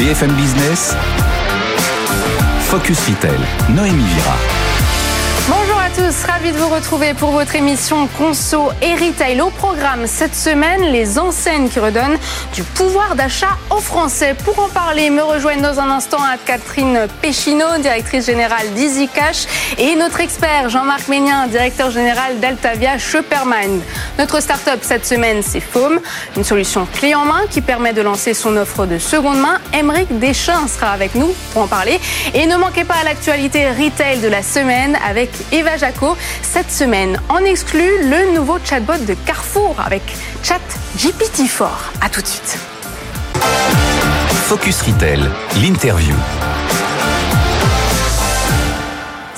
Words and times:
BFM 0.00 0.32
Business, 0.32 0.96
Focus 2.60 3.06
Retail, 3.06 3.38
Noémie 3.68 4.02
Vira. 4.02 4.34
Bonjour 5.46 5.78
à 5.78 5.90
tous, 5.90 6.24
ravi 6.24 6.52
de 6.52 6.56
vous 6.56 6.70
retrouver 6.70 7.12
pour 7.12 7.32
votre 7.32 7.54
émission 7.54 8.08
Conso 8.16 8.70
et 8.80 8.94
Retail. 8.94 9.42
Au 9.42 9.50
programme 9.50 10.06
cette 10.06 10.34
semaine, 10.34 10.90
les 10.90 11.18
enseignes 11.18 11.68
qui 11.68 11.80
redonnent 11.80 12.16
du 12.54 12.62
pouvoir 12.62 13.14
d'achat 13.14 13.56
aux 13.70 13.80
Français. 13.80 14.34
Pour 14.44 14.58
en 14.58 14.68
parler, 14.68 15.10
me 15.10 15.22
rejoignent 15.22 15.62
dans 15.62 15.78
un 15.78 15.90
instant 15.90 16.22
à 16.22 16.36
Catherine 16.36 17.06
Péchineau, 17.22 17.78
directrice 17.80 18.26
générale 18.26 18.72
d'Easy 18.74 19.08
Cash, 19.08 19.46
et 19.78 19.94
notre 19.94 20.20
expert 20.20 20.68
Jean-Marc 20.68 21.08
Ménien, 21.08 21.46
directeur 21.46 21.90
général 21.90 22.40
d'Altavia 22.40 22.98
Shoppermind. 22.98 23.82
Notre 24.18 24.40
start-up 24.40 24.80
cette 24.82 25.06
semaine, 25.06 25.42
c'est 25.42 25.60
Foam, 25.60 26.00
une 26.36 26.44
solution 26.44 26.86
clé 26.92 27.14
en 27.14 27.24
main 27.24 27.42
qui 27.50 27.60
permet 27.60 27.92
de 27.92 28.02
lancer 28.02 28.34
son 28.34 28.56
offre 28.56 28.86
de 28.86 28.98
seconde 28.98 29.38
main. 29.38 29.58
Emeric 29.72 30.18
Deschamps 30.18 30.68
sera 30.68 30.90
avec 30.90 31.14
nous 31.14 31.32
pour 31.52 31.62
en 31.62 31.66
parler. 31.66 32.00
Et 32.34 32.46
ne 32.46 32.56
manquez 32.56 32.84
pas 32.84 33.02
l'actualité 33.04 33.68
retail 33.68 34.18
de 34.20 34.28
la 34.28 34.42
semaine 34.42 34.98
avec 35.08 35.30
Eva 35.52 35.76
Jaco. 35.76 36.16
Cette 36.42 36.70
semaine, 36.70 37.20
en 37.28 37.38
exclut 37.38 38.08
le 38.08 38.34
nouveau 38.34 38.58
chatbot 38.64 38.98
de 39.06 39.14
Carrefour 39.14 39.76
avec 39.84 40.02
Chat 40.42 40.60
GPT-4. 41.00 41.64
À 42.02 42.10
tout 42.10 42.20
de 42.20 42.26
suite. 42.26 42.58
Focus 44.44 44.82
Retail, 44.82 45.30
l'interview. 45.62 46.14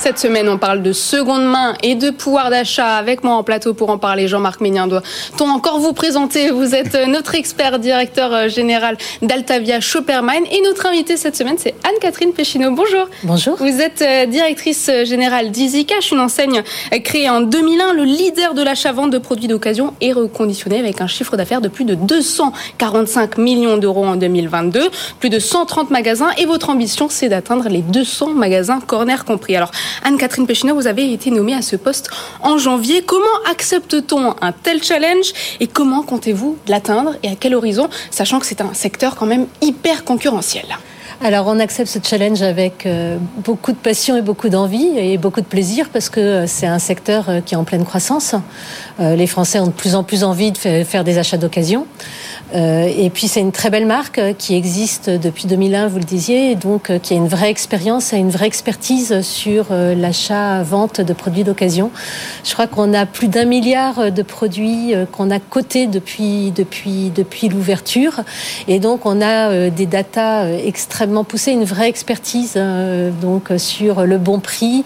Cette 0.03 0.19
semaine, 0.19 0.49
on 0.49 0.57
parle 0.57 0.81
de 0.81 0.91
seconde 0.91 1.45
main 1.45 1.75
et 1.81 1.95
de 1.95 2.09
pouvoir 2.09 2.49
d'achat. 2.49 2.97
Avec 2.97 3.23
moi 3.23 3.35
en 3.35 3.43
plateau 3.43 3.73
pour 3.73 3.89
en 3.89 3.97
parler, 3.97 4.27
Jean-Marc 4.27 4.59
Ménien. 4.59 4.85
Doit-on 4.85 5.47
encore 5.47 5.79
vous 5.79 5.93
présenter? 5.93 6.51
Vous 6.51 6.75
êtes 6.75 6.97
notre 7.07 7.35
expert, 7.35 7.79
directeur 7.79 8.49
général 8.49 8.97
d'Altavia 9.21 9.79
Shoppermine. 9.79 10.43
Et 10.51 10.59
notre 10.59 10.87
invitée 10.87 11.15
cette 11.15 11.37
semaine, 11.37 11.55
c'est 11.57 11.73
Anne-Catherine 11.85 12.33
Péchineau. 12.33 12.71
Bonjour. 12.71 13.07
Bonjour. 13.23 13.55
Vous 13.55 13.79
êtes 13.79 14.03
directrice 14.29 14.91
générale 15.05 15.51
d'EasyCash, 15.51 16.11
une 16.11 16.19
enseigne 16.19 16.63
créée 17.05 17.29
en 17.29 17.39
2001, 17.39 17.93
le 17.93 18.03
leader 18.03 18.55
de 18.55 18.61
l'achat-vente 18.61 19.09
de 19.09 19.19
produits 19.19 19.47
d'occasion 19.47 19.93
et 20.01 20.11
reconditionné 20.11 20.79
avec 20.79 20.99
un 20.99 21.07
chiffre 21.07 21.37
d'affaires 21.37 21.61
de 21.61 21.69
plus 21.69 21.85
de 21.85 21.95
245 21.95 23.37
millions 23.37 23.77
d'euros 23.77 24.03
en 24.03 24.17
2022, 24.17 24.81
plus 25.21 25.29
de 25.29 25.39
130 25.39 25.91
magasins. 25.91 26.31
Et 26.37 26.45
votre 26.45 26.69
ambition, 26.69 27.07
c'est 27.09 27.29
d'atteindre 27.29 27.69
les 27.69 27.81
200 27.81 28.31
magasins 28.31 28.81
corner 28.81 29.23
compris. 29.23 29.55
Alors, 29.55 29.71
Anne-Catherine 30.03 30.47
Péchineau, 30.47 30.75
vous 30.75 30.87
avez 30.87 31.11
été 31.11 31.31
nommée 31.31 31.53
à 31.53 31.61
ce 31.61 31.75
poste 31.75 32.09
en 32.41 32.57
janvier. 32.57 33.03
Comment 33.03 33.25
accepte-t-on 33.49 34.35
un 34.41 34.51
tel 34.51 34.83
challenge 34.83 35.33
et 35.59 35.67
comment 35.67 36.03
comptez-vous 36.03 36.57
l'atteindre 36.67 37.15
et 37.23 37.29
à 37.29 37.35
quel 37.35 37.55
horizon, 37.55 37.89
sachant 38.11 38.39
que 38.39 38.45
c'est 38.45 38.61
un 38.61 38.73
secteur 38.73 39.15
quand 39.15 39.25
même 39.25 39.47
hyper 39.61 40.03
concurrentiel? 40.03 40.65
Alors 41.23 41.47
on 41.47 41.59
accepte 41.59 41.89
ce 41.89 41.99
challenge 42.03 42.41
avec 42.41 42.85
beaucoup 43.37 43.71
de 43.71 43.77
passion 43.77 44.17
et 44.17 44.21
beaucoup 44.21 44.49
d'envie 44.49 44.89
et 44.97 45.17
beaucoup 45.17 45.39
de 45.39 45.45
plaisir 45.45 45.87
parce 45.91 46.09
que 46.09 46.45
c'est 46.47 46.67
un 46.67 46.79
secteur 46.79 47.29
qui 47.45 47.53
est 47.53 47.57
en 47.57 47.63
pleine 47.63 47.85
croissance. 47.85 48.35
Les 48.99 49.27
Français 49.27 49.59
ont 49.59 49.67
de 49.67 49.71
plus 49.71 49.95
en 49.95 50.03
plus 50.03 50.25
envie 50.25 50.51
de 50.51 50.57
faire 50.57 51.05
des 51.05 51.17
achats 51.17 51.37
d'occasion. 51.37 51.87
Et 52.53 53.09
puis 53.13 53.27
c'est 53.29 53.39
une 53.39 53.53
très 53.53 53.69
belle 53.69 53.85
marque 53.85 54.21
qui 54.37 54.55
existe 54.55 55.09
depuis 55.09 55.47
2001, 55.47 55.87
vous 55.87 55.99
le 55.99 56.03
disiez, 56.03 56.55
donc 56.55 56.91
qui 57.01 57.13
a 57.13 57.17
une 57.17 57.29
vraie 57.29 57.49
expérience 57.49 58.11
et 58.11 58.17
une 58.17 58.29
vraie 58.29 58.47
expertise 58.47 59.21
sur 59.21 59.67
l'achat-vente 59.71 60.99
de 60.99 61.13
produits 61.13 61.45
d'occasion. 61.45 61.89
Je 62.43 62.51
crois 62.51 62.67
qu'on 62.67 62.93
a 62.93 63.05
plus 63.05 63.29
d'un 63.29 63.45
milliard 63.45 64.11
de 64.11 64.21
produits 64.21 64.93
qu'on 65.13 65.31
a 65.31 65.39
cotés 65.39 65.87
depuis 65.87 66.51
depuis 66.51 67.11
depuis 67.15 67.47
l'ouverture, 67.47 68.21
et 68.67 68.79
donc 68.79 69.05
on 69.05 69.21
a 69.21 69.69
des 69.69 69.85
datas 69.85 70.47
extrêmement 70.49 71.12
poussées, 71.23 71.51
une 71.51 71.65
vraie 71.65 71.89
expertise 71.89 72.57
donc 73.21 73.51
sur 73.57 74.05
le 74.05 74.17
bon 74.17 74.39
prix 74.39 74.83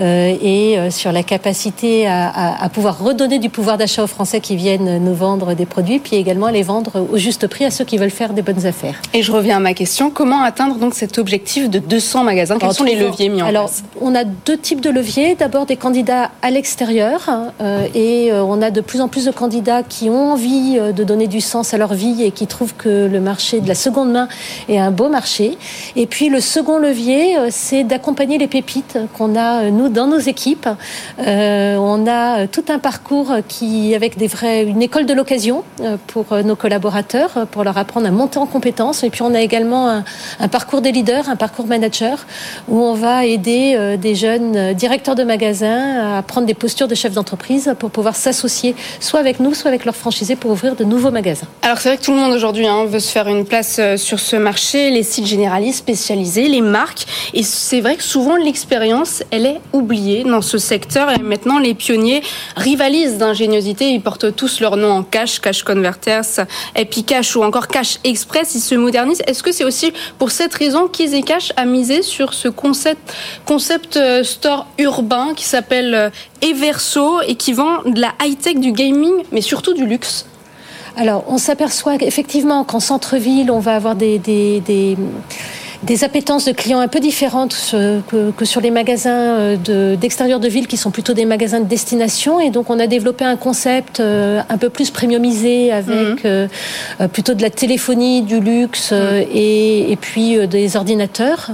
et 0.00 0.78
sur 0.90 1.12
la 1.12 1.22
capacité 1.22 2.06
à, 2.06 2.28
à, 2.28 2.64
à 2.64 2.68
pouvoir 2.68 2.98
redonner 2.98 3.38
du 3.38 3.50
pouvoir 3.50 3.76
d'achat 3.76 4.02
aux 4.04 4.06
Français 4.06 4.40
qui 4.40 4.56
viennent 4.56 5.04
nous 5.04 5.14
vendre 5.14 5.54
des 5.54 5.66
produits, 5.66 5.98
puis 5.98 6.16
également 6.16 6.48
les 6.48 6.62
vendre 6.62 7.06
au 7.12 7.18
juste 7.18 7.46
prix 7.48 7.64
à 7.64 7.70
ceux 7.70 7.84
qui 7.84 7.98
veulent 7.98 8.10
faire 8.10 8.32
des 8.32 8.42
bonnes 8.42 8.64
affaires. 8.66 9.00
Et 9.12 9.22
je 9.22 9.32
reviens 9.32 9.56
à 9.56 9.60
ma 9.60 9.74
question, 9.74 10.10
comment 10.10 10.42
atteindre 10.42 10.76
donc 10.76 10.94
cet 10.94 11.18
objectif 11.18 11.68
de 11.68 11.78
200 11.78 12.24
magasins? 12.24 12.58
Quels 12.58 12.72
sont 12.72 12.84
les 12.84 12.94
leviers 12.96 13.28
mis 13.28 13.42
en 13.42 13.46
Alors, 13.46 13.66
place? 13.66 13.82
on 14.00 14.14
a 14.14 14.24
deux 14.24 14.56
types 14.56 14.80
de 14.80 14.90
leviers. 14.90 15.34
D'abord 15.34 15.66
des 15.66 15.76
candidats 15.76 16.30
à 16.42 16.50
l'extérieur 16.50 17.28
euh, 17.60 17.86
et 17.94 18.32
euh, 18.32 18.42
on 18.44 18.62
a 18.62 18.70
de 18.70 18.80
plus 18.80 19.00
en 19.00 19.08
plus 19.08 19.26
de 19.26 19.30
candidats 19.30 19.82
qui 19.82 20.08
ont 20.08 20.32
envie 20.32 20.76
euh, 20.78 20.92
de 20.92 21.04
donner 21.04 21.26
du 21.26 21.40
sens 21.40 21.74
à 21.74 21.78
leur 21.78 21.94
vie 21.94 22.22
et 22.22 22.30
qui 22.30 22.46
trouvent 22.46 22.74
que 22.74 23.06
le 23.06 23.20
marché 23.20 23.60
de 23.60 23.68
la 23.68 23.74
seconde 23.74 24.12
main 24.12 24.28
est 24.68 24.78
un 24.78 24.90
beau 24.90 25.08
marché. 25.08 25.58
Et 25.96 26.06
puis 26.06 26.28
le 26.28 26.40
second 26.40 26.78
levier, 26.78 27.38
euh, 27.38 27.48
c'est 27.50 27.84
d'accompagner 27.84 28.38
les 28.38 28.46
pépites 28.46 28.98
qu'on 29.16 29.34
a 29.36 29.62
euh, 29.62 29.70
nous 29.70 29.88
dans 29.88 30.06
nos 30.06 30.18
équipes. 30.18 30.68
Euh, 31.18 31.76
on 31.76 32.06
a 32.06 32.46
tout 32.46 32.64
un 32.68 32.78
parcours 32.78 33.32
qui 33.48 33.94
avec 33.94 34.16
des 34.16 34.26
vrais 34.26 34.64
une 34.64 34.82
école 34.82 35.06
de 35.06 35.14
l'occasion 35.14 35.64
pour 36.06 36.26
nos 36.44 36.56
collaborateurs 36.56 37.46
pour 37.50 37.64
leur 37.64 37.78
apprendre 37.78 38.06
à 38.06 38.10
monter 38.10 38.38
en 38.38 38.46
compétences. 38.46 39.04
Et 39.04 39.10
puis 39.10 39.22
on 39.22 39.34
a 39.34 39.40
également 39.40 40.02
un, 40.40 40.48
parcours 40.48 40.80
des 40.80 40.92
leaders, 40.92 41.28
un 41.28 41.36
parcours 41.36 41.66
manager 41.66 42.26
où 42.68 42.82
on 42.82 42.94
va 42.94 43.24
aider 43.24 43.96
des 43.98 44.14
jeunes 44.14 44.74
directeurs 44.74 45.14
de 45.14 45.24
magasins 45.24 46.16
à 46.16 46.22
prendre 46.22 46.46
des 46.46 46.54
postures 46.54 46.88
de 46.88 46.94
chefs 46.94 47.12
d'entreprise 47.12 47.74
pour 47.78 47.90
pouvoir 47.90 48.16
s'associer 48.16 48.74
soit 49.00 49.20
avec 49.20 49.40
nous, 49.40 49.54
soit 49.54 49.68
avec 49.68 49.84
leurs 49.84 49.96
franchisés 49.96 50.36
pour 50.36 50.50
ouvrir 50.50 50.76
de 50.76 50.84
nouveaux 50.84 51.10
magasins. 51.10 51.46
Alors 51.62 51.78
c'est 51.78 51.88
vrai 51.88 51.98
que 51.98 52.02
tout 52.02 52.12
le 52.12 52.18
monde 52.18 52.32
aujourd'hui 52.32 52.66
hein, 52.66 52.84
veut 52.86 53.00
se 53.00 53.10
faire 53.10 53.28
une 53.28 53.44
place 53.44 53.80
sur 53.96 54.20
ce 54.20 54.36
marché, 54.36 54.90
les 54.90 55.02
sites 55.02 55.26
généralistes 55.46 55.78
spécialisés, 55.78 56.48
les 56.48 56.60
marques, 56.60 57.06
et 57.32 57.44
c'est 57.44 57.80
vrai 57.80 57.94
que 57.94 58.02
souvent 58.02 58.34
l'expérience, 58.34 59.22
elle 59.30 59.46
est 59.46 59.60
oubliée 59.72 60.24
dans 60.24 60.42
ce 60.42 60.58
secteur, 60.58 61.08
et 61.12 61.22
maintenant 61.22 61.60
les 61.60 61.74
pionniers 61.74 62.20
rivalisent 62.56 63.16
d'ingéniosité, 63.16 63.90
ils 63.90 64.00
portent 64.00 64.34
tous 64.34 64.60
leur 64.60 64.76
nom 64.76 64.90
en 64.90 65.02
cash, 65.04 65.38
Cash 65.38 65.62
Converters, 65.62 66.46
Epicash 66.74 67.36
ou 67.36 67.44
encore 67.44 67.68
Cash 67.68 68.00
Express, 68.02 68.56
ils 68.56 68.60
se 68.60 68.74
modernisent. 68.74 69.22
Est-ce 69.28 69.44
que 69.44 69.52
c'est 69.52 69.64
aussi 69.64 69.92
pour 70.18 70.32
cette 70.32 70.54
raison 70.54 70.88
qu'Easy 70.88 71.22
Cash 71.22 71.52
a 71.56 71.64
misé 71.64 72.02
sur 72.02 72.34
ce 72.34 72.48
concept, 72.48 73.14
concept 73.44 73.96
euh, 73.96 74.24
store 74.24 74.66
urbain 74.78 75.32
qui 75.36 75.44
s'appelle 75.44 75.94
euh, 75.94 76.10
Everso 76.42 77.20
et 77.22 77.36
qui 77.36 77.52
vend 77.52 77.82
de 77.86 78.00
la 78.00 78.12
high-tech, 78.20 78.56
du 78.56 78.72
gaming, 78.72 79.14
mais 79.30 79.42
surtout 79.42 79.74
du 79.74 79.86
luxe? 79.86 80.26
Alors, 80.96 81.24
on 81.28 81.36
s'aperçoit 81.36 81.96
effectivement 81.96 82.64
qu'en 82.64 82.80
centre-ville, 82.80 83.50
on 83.50 83.60
va 83.60 83.76
avoir 83.76 83.94
des, 83.94 84.18
des, 84.18 84.60
des 84.60 84.96
des 85.82 86.04
appétences 86.04 86.44
de 86.44 86.52
clients 86.52 86.80
un 86.80 86.88
peu 86.88 87.00
différentes 87.00 87.54
que, 87.72 88.30
que 88.30 88.44
sur 88.44 88.60
les 88.60 88.70
magasins 88.70 89.56
d'extérieur 89.56 90.40
de, 90.40 90.46
de, 90.46 90.50
ville 90.50 90.66
qui 90.66 90.76
sont 90.76 90.90
plutôt 90.90 91.12
des 91.12 91.24
magasins 91.24 91.60
de 91.60 91.66
destination 91.66 92.40
et 92.40 92.50
donc 92.50 92.70
on 92.70 92.78
a 92.78 92.86
développé 92.86 93.24
un 93.24 93.36
concept 93.36 94.00
un 94.00 94.58
peu 94.58 94.70
plus 94.70 94.90
premiumisé 94.90 95.72
avec 95.72 96.24
mmh. 96.24 96.26
euh, 96.26 96.48
plutôt 97.12 97.34
de 97.34 97.42
la 97.42 97.50
téléphonie, 97.50 98.22
du 98.22 98.40
luxe 98.40 98.92
mmh. 98.92 98.96
et, 99.32 99.92
et, 99.92 99.96
puis 99.96 100.38
euh, 100.38 100.46
des 100.46 100.76
ordinateurs. 100.76 101.48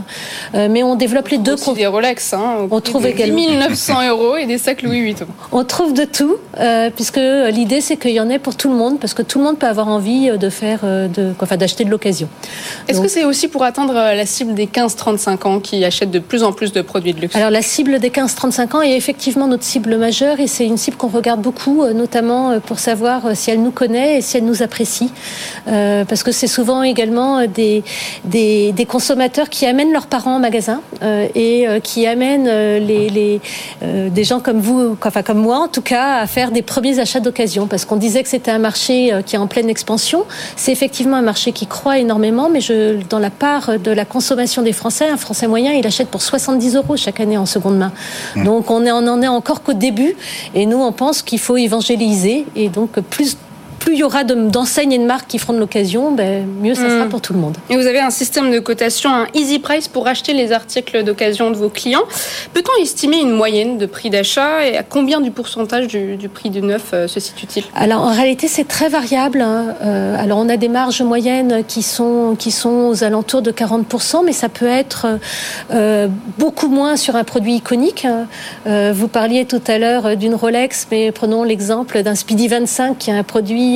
Euh, 0.55 0.69
mais 0.71 0.83
on 0.83 0.97
développe 0.97 1.29
les 1.29 1.39
deux. 1.39 1.55
Aussi 1.55 1.73
des 1.75 1.87
Rolex, 1.87 2.33
hein, 2.33 2.69
on 2.71 2.81
trouve 2.81 3.07
également 3.07 3.37
10 3.37 3.57
900 3.57 4.09
euros 4.09 4.37
et 4.37 4.47
des 4.47 4.59
sacs 4.59 4.83
Louis 4.83 5.01
Vuitton. 5.01 5.27
On 5.53 5.65
trouve 5.65 5.93
de 5.93 6.05
tout 6.05 6.37
euh, 6.59 6.91
puisque 6.95 7.21
l'idée 7.51 7.81
c'est 7.81 7.97
qu'il 7.97 8.13
y 8.13 8.21
en 8.21 8.29
ait 8.31 8.39
pour 8.39 8.57
tout 8.57 8.69
le 8.71 8.77
monde 8.77 8.99
parce 8.99 9.15
que 9.15 9.23
tout 9.23 9.39
le 9.39 9.45
monde 9.45 9.59
peut 9.59 9.67
avoir 9.67 9.89
envie 9.89 10.31
de 10.31 10.49
faire 10.49 10.81
de, 10.83 11.33
enfin 11.41 11.57
d'acheter 11.57 11.85
de 11.85 11.91
l'occasion. 11.91 12.29
Est-ce 12.89 13.01
que 13.01 13.09
c'est 13.09 13.25
aussi 13.25 13.49
pour 13.49 13.65
atteindre 13.65 14.12
la 14.15 14.27
cible 14.27 14.55
des 14.55 14.67
15-35 14.67 15.47
ans 15.47 15.61
qui 15.61 15.85
achètent 15.85 16.11
de 16.11 16.19
plus 16.19 16.43
en 16.43 16.53
plus 16.53 16.73
de 16.73 16.83
produits 16.83 17.13
de 17.13 17.21
luxe 17.21 17.37
Alors 17.37 17.51
la 17.51 17.63
cible 17.63 17.99
des 17.99 18.11
15-35 18.11 18.77
ans 18.77 18.83
est 18.83 18.97
effectivement 18.97 19.47
notre 19.47 19.65
cible 19.65 19.97
majeure 19.97 20.41
et 20.41 20.47
c'est 20.47 20.67
une 20.67 20.77
cible 20.77 20.97
qu'on 20.97 21.09
regarde 21.09 21.41
beaucoup, 21.41 21.87
notamment 21.93 22.61
pour 22.61 22.79
savoir 22.79 23.37
si 23.37 23.51
elle 23.51 23.63
nous 23.63 23.71
connaît 23.71 24.19
et 24.19 24.21
si 24.21 24.37
elle 24.37 24.45
nous 24.45 24.63
apprécie. 24.63 25.11
Euh, 25.69 26.05
parce 26.05 26.23
que 26.23 26.33
c'est 26.33 26.47
souvent 26.47 26.83
également 26.83 27.47
des, 27.47 27.83
consommateurs 28.89 29.49
qui 29.49 29.67
amènent 29.67 29.93
leurs 29.93 30.07
parents 30.07 30.37
au 30.37 30.39
magasin 30.39 30.83
euh, 31.03 31.29
et 31.35 31.67
euh, 31.67 31.81
qui 31.81 32.07
amènent 32.07 32.51
des 32.85 34.25
gens 34.25 34.41
comme 34.41 34.61
vous, 34.61 34.97
enfin 35.05 35.23
comme 35.23 35.39
moi 35.39 35.59
en 35.59 35.69
tout 35.69 35.83
cas, 35.83 36.17
à 36.17 36.27
faire 36.27 36.51
des 36.51 36.63
premiers 36.63 36.99
achats 36.99 37.21
d'occasion. 37.21 37.67
Parce 37.67 37.85
qu'on 37.85 37.97
disait 37.97 38.23
que 38.23 38.29
c'était 38.29 38.51
un 38.51 38.59
marché 38.59 39.13
qui 39.27 39.37
est 39.37 39.39
en 39.39 39.47
pleine 39.47 39.69
expansion. 39.69 40.25
C'est 40.57 40.73
effectivement 40.73 41.17
un 41.17 41.23
marché 41.23 41.53
qui 41.53 41.67
croît 41.67 41.99
énormément, 41.99 42.49
mais 42.49 42.61
je, 42.61 43.01
dans 43.09 43.19
la 43.19 43.31
part 43.31 43.79
de 43.79 43.91
la 43.91 44.02
consommation 44.05 44.63
des 44.63 44.73
Français, 44.73 45.09
un 45.09 45.17
Français 45.17 45.47
moyen, 45.47 45.73
il 45.73 45.87
achète 45.87 46.09
pour 46.09 46.23
70 46.23 46.77
euros 46.77 46.97
chaque 46.97 47.21
année 47.21 47.39
en 47.39 47.47
seconde 47.47 47.79
main. 47.79 47.93
Mmh. 48.37 48.45
Donc 48.45 48.71
on, 48.71 48.85
est, 48.85 48.93
on 48.93 49.07
en 49.09 49.23
est 49.23 49.29
encore 49.29 49.63
qu'au 49.63 49.73
début. 49.73 50.15
Et 50.55 50.67
nous, 50.67 50.79
on 50.79 50.93
pense 50.93 51.23
qu'il 51.23 51.39
faut 51.39 51.57
évangéliser 51.57 52.47
et 52.57 52.69
donc 52.69 53.01
plus 53.01 53.37
plus 53.83 53.95
il 53.95 53.99
y 53.99 54.05
aura 54.05 54.23
d'enseignes 54.23 54.93
et 54.93 54.99
de 54.99 55.05
marques 55.05 55.27
qui 55.27 55.39
feront 55.39 55.55
de 55.55 55.59
l'occasion, 55.59 56.13
ben, 56.13 56.47
mieux 56.47 56.75
ça 56.75 56.89
sera 56.89 57.05
hmm. 57.05 57.09
pour 57.09 57.21
tout 57.21 57.33
le 57.33 57.41
monde. 57.41 57.57
Et 57.69 57.77
vous 57.77 57.87
avez 57.87 57.99
un 57.99 58.11
système 58.11 58.53
de 58.53 58.61
cotation, 58.61 59.11
un 59.11 59.27
easy 59.35 59.59
price 59.59 59.89
pour 59.89 60.07
acheter 60.07 60.35
les 60.35 60.53
articles 60.53 61.03
d'occasion 61.03 61.51
de 61.51 61.57
vos 61.57 61.69
clients. 61.69 62.05
Peut-on 62.55 62.81
estimer 62.81 63.19
une 63.19 63.33
moyenne 63.33 63.79
de 63.79 63.87
prix 63.87 64.09
d'achat 64.09 64.65
et 64.65 64.77
à 64.77 64.85
combien 64.85 65.21
du 65.21 65.33
pourcentage 65.33 65.89
du, 65.89 66.29
prix 66.29 66.51
du 66.51 66.63
neuf 66.63 66.91
euh, 66.95 67.09
se 67.09 67.19
situe-t-il? 67.19 67.65
Alors 67.75 68.03
en 68.03 68.13
réalité 68.13 68.47
c'est 68.47 68.69
très 68.69 68.89
variable. 68.89 69.41
Hein. 69.41 69.75
Euh, 69.83 70.17
alors 70.17 70.39
on 70.39 70.49
a 70.49 70.57
des 70.57 70.69
marges 70.69 71.03
moyennes 71.03 71.65
qui 71.67 71.83
sont, 71.83 72.37
qui 72.39 72.53
sont 72.53 72.91
aux 72.91 73.03
alentours 73.03 73.43
de 73.43 73.51
40%, 73.51 74.25
mais 74.25 74.33
ça 74.33 74.49
peut 74.49 74.67
être 74.67 75.07
euh, 75.73 76.07
beaucoup 76.39 76.69
moins 76.69 76.97
sur 76.97 77.17
un 77.17 77.25
produit 77.25 77.57
iconique. 77.57 78.05
Hein. 78.05 78.93
vous 78.93 79.09
parliez 79.09 79.45
tout 79.45 79.63
à 79.67 79.79
l'heure 79.79 80.17
d'une 80.17 80.37
Rolex, 80.37 80.87
mais 80.93 81.11
prenons 81.11 81.43
l'exemple 81.43 82.03
d'un 82.05 82.15
Speedy 82.15 82.47
25 82.47 82.97
qui 82.99 83.11
est 83.11 83.15
un 83.15 83.25
produit 83.25 83.72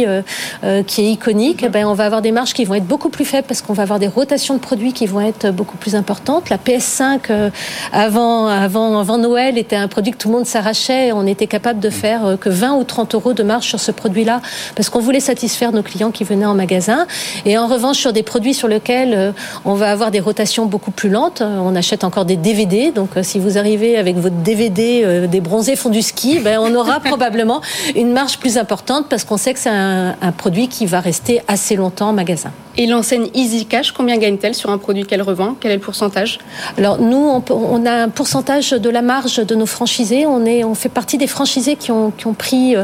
qui 0.86 1.00
est 1.02 1.12
iconique. 1.12 1.62
Mm-hmm. 1.62 1.70
Ben, 1.70 1.86
on 1.86 1.94
va 1.94 2.04
avoir 2.04 2.22
des 2.22 2.32
marges 2.32 2.52
qui 2.52 2.64
vont 2.64 2.74
être 2.74 2.86
beaucoup 2.86 3.08
plus 3.08 3.24
faibles 3.24 3.46
parce 3.46 3.62
qu'on 3.62 3.72
va 3.72 3.82
avoir 3.82 3.98
des 3.98 4.08
rotations 4.08 4.54
de 4.54 4.60
produits 4.60 4.92
qui 4.92 5.06
vont 5.06 5.20
être 5.20 5.50
beaucoup 5.50 5.76
plus 5.76 5.94
importantes. 5.94 6.50
La 6.50 6.58
PS5 6.58 7.50
avant, 7.92 8.48
avant, 8.48 8.98
avant 8.98 9.18
Noël 9.18 9.58
était 9.58 9.76
un 9.76 9.88
produit 9.88 10.12
que 10.12 10.18
tout 10.18 10.28
le 10.28 10.34
monde 10.34 10.46
s'arrachait. 10.46 11.12
On 11.12 11.26
était 11.26 11.46
capable 11.46 11.80
de 11.80 11.90
faire 11.90 12.36
que 12.40 12.48
20 12.48 12.74
ou 12.74 12.84
30 12.84 13.14
euros 13.14 13.32
de 13.32 13.42
marge 13.42 13.66
sur 13.66 13.80
ce 13.80 13.92
produit-là 13.92 14.40
parce 14.74 14.88
qu'on 14.90 15.00
voulait 15.00 15.20
satisfaire 15.20 15.72
nos 15.72 15.82
clients 15.82 16.10
qui 16.10 16.24
venaient 16.24 16.46
en 16.46 16.54
magasin. 16.54 17.06
Et 17.44 17.58
en 17.58 17.66
revanche, 17.66 17.98
sur 17.98 18.12
des 18.12 18.22
produits 18.22 18.54
sur 18.54 18.68
lesquels 18.68 19.14
euh, 19.14 19.32
on 19.64 19.74
va 19.74 19.90
avoir 19.90 20.10
des 20.10 20.20
rotations 20.20 20.66
beaucoup 20.66 20.90
plus 20.90 21.08
lentes, 21.08 21.40
euh, 21.40 21.58
on 21.60 21.74
achète 21.76 22.04
encore 22.04 22.24
des 22.24 22.36
DVD. 22.36 22.90
Donc, 22.90 23.16
euh, 23.16 23.22
si 23.22 23.38
vous 23.38 23.58
arrivez 23.58 23.96
avec 23.96 24.16
votre 24.16 24.36
DVD 24.36 25.26
des 25.28 25.40
bronzés 25.40 25.76
font 25.76 25.90
du 25.90 26.02
ski, 26.02 26.40
ben, 26.40 26.58
on 26.60 26.74
aura 26.74 27.00
probablement 27.04 27.60
une 27.94 28.12
marge 28.12 28.38
plus 28.38 28.58
importante 28.58 29.06
parce 29.08 29.24
qu'on 29.24 29.36
sait 29.36 29.54
que 29.54 29.60
c'est 29.60 29.70
un, 29.70 29.85
un 30.20 30.32
produit 30.32 30.68
qui 30.68 30.86
va 30.86 31.00
rester 31.00 31.40
assez 31.48 31.76
longtemps 31.76 32.08
en 32.08 32.12
magasin. 32.12 32.50
Et 32.78 32.86
l'enseigne 32.86 33.28
Easy 33.32 33.64
Cash, 33.64 33.92
combien 33.92 34.18
gagne-t-elle 34.18 34.54
sur 34.54 34.68
un 34.68 34.76
produit 34.76 35.06
qu'elle 35.06 35.22
revend? 35.22 35.56
Quel 35.58 35.70
est 35.70 35.76
le 35.76 35.80
pourcentage? 35.80 36.38
Alors 36.76 37.00
nous, 37.00 37.42
on, 37.50 37.86
a 37.86 37.92
un 37.92 38.08
pourcentage 38.10 38.72
de 38.72 38.90
la 38.90 39.00
marge 39.00 39.38
de 39.38 39.54
nos 39.54 39.64
franchisés. 39.64 40.26
On, 40.26 40.44
est, 40.44 40.62
on 40.62 40.74
fait 40.74 40.90
partie 40.90 41.16
des 41.16 41.26
franchisés 41.26 41.76
qui 41.76 41.90
ont, 41.90 42.10
qui 42.10 42.26
ont 42.26 42.34
pris 42.34 42.74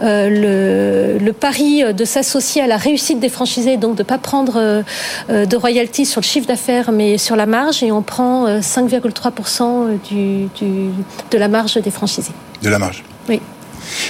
le, 0.00 1.18
le, 1.18 1.32
pari 1.32 1.82
de 1.92 2.04
s'associer 2.06 2.62
à 2.62 2.66
la 2.66 2.78
réussite 2.78 3.20
des 3.20 3.28
franchisés, 3.28 3.76
donc 3.76 3.94
de 3.96 4.02
ne 4.02 4.06
pas 4.06 4.16
prendre 4.16 4.82
euh, 5.30 5.46
de 5.46 5.56
royalties 5.56 6.06
sur 6.06 6.20
le 6.20 6.26
chiffre 6.26 6.46
d'affaires, 6.46 6.92
mais 6.92 7.18
sur 7.18 7.36
la 7.36 7.46
marge, 7.46 7.82
et 7.82 7.92
on 7.92 8.02
prend 8.02 8.46
5,3% 8.46 9.62
euh, 9.62 9.96
du, 10.08 10.46
du, 10.56 10.90
de 11.30 11.38
la 11.38 11.48
marge 11.48 11.76
des 11.76 11.90
franchisés. 11.90 12.32
De 12.62 12.70
la 12.70 12.78
marge 12.78 13.04
Oui. 13.28 13.40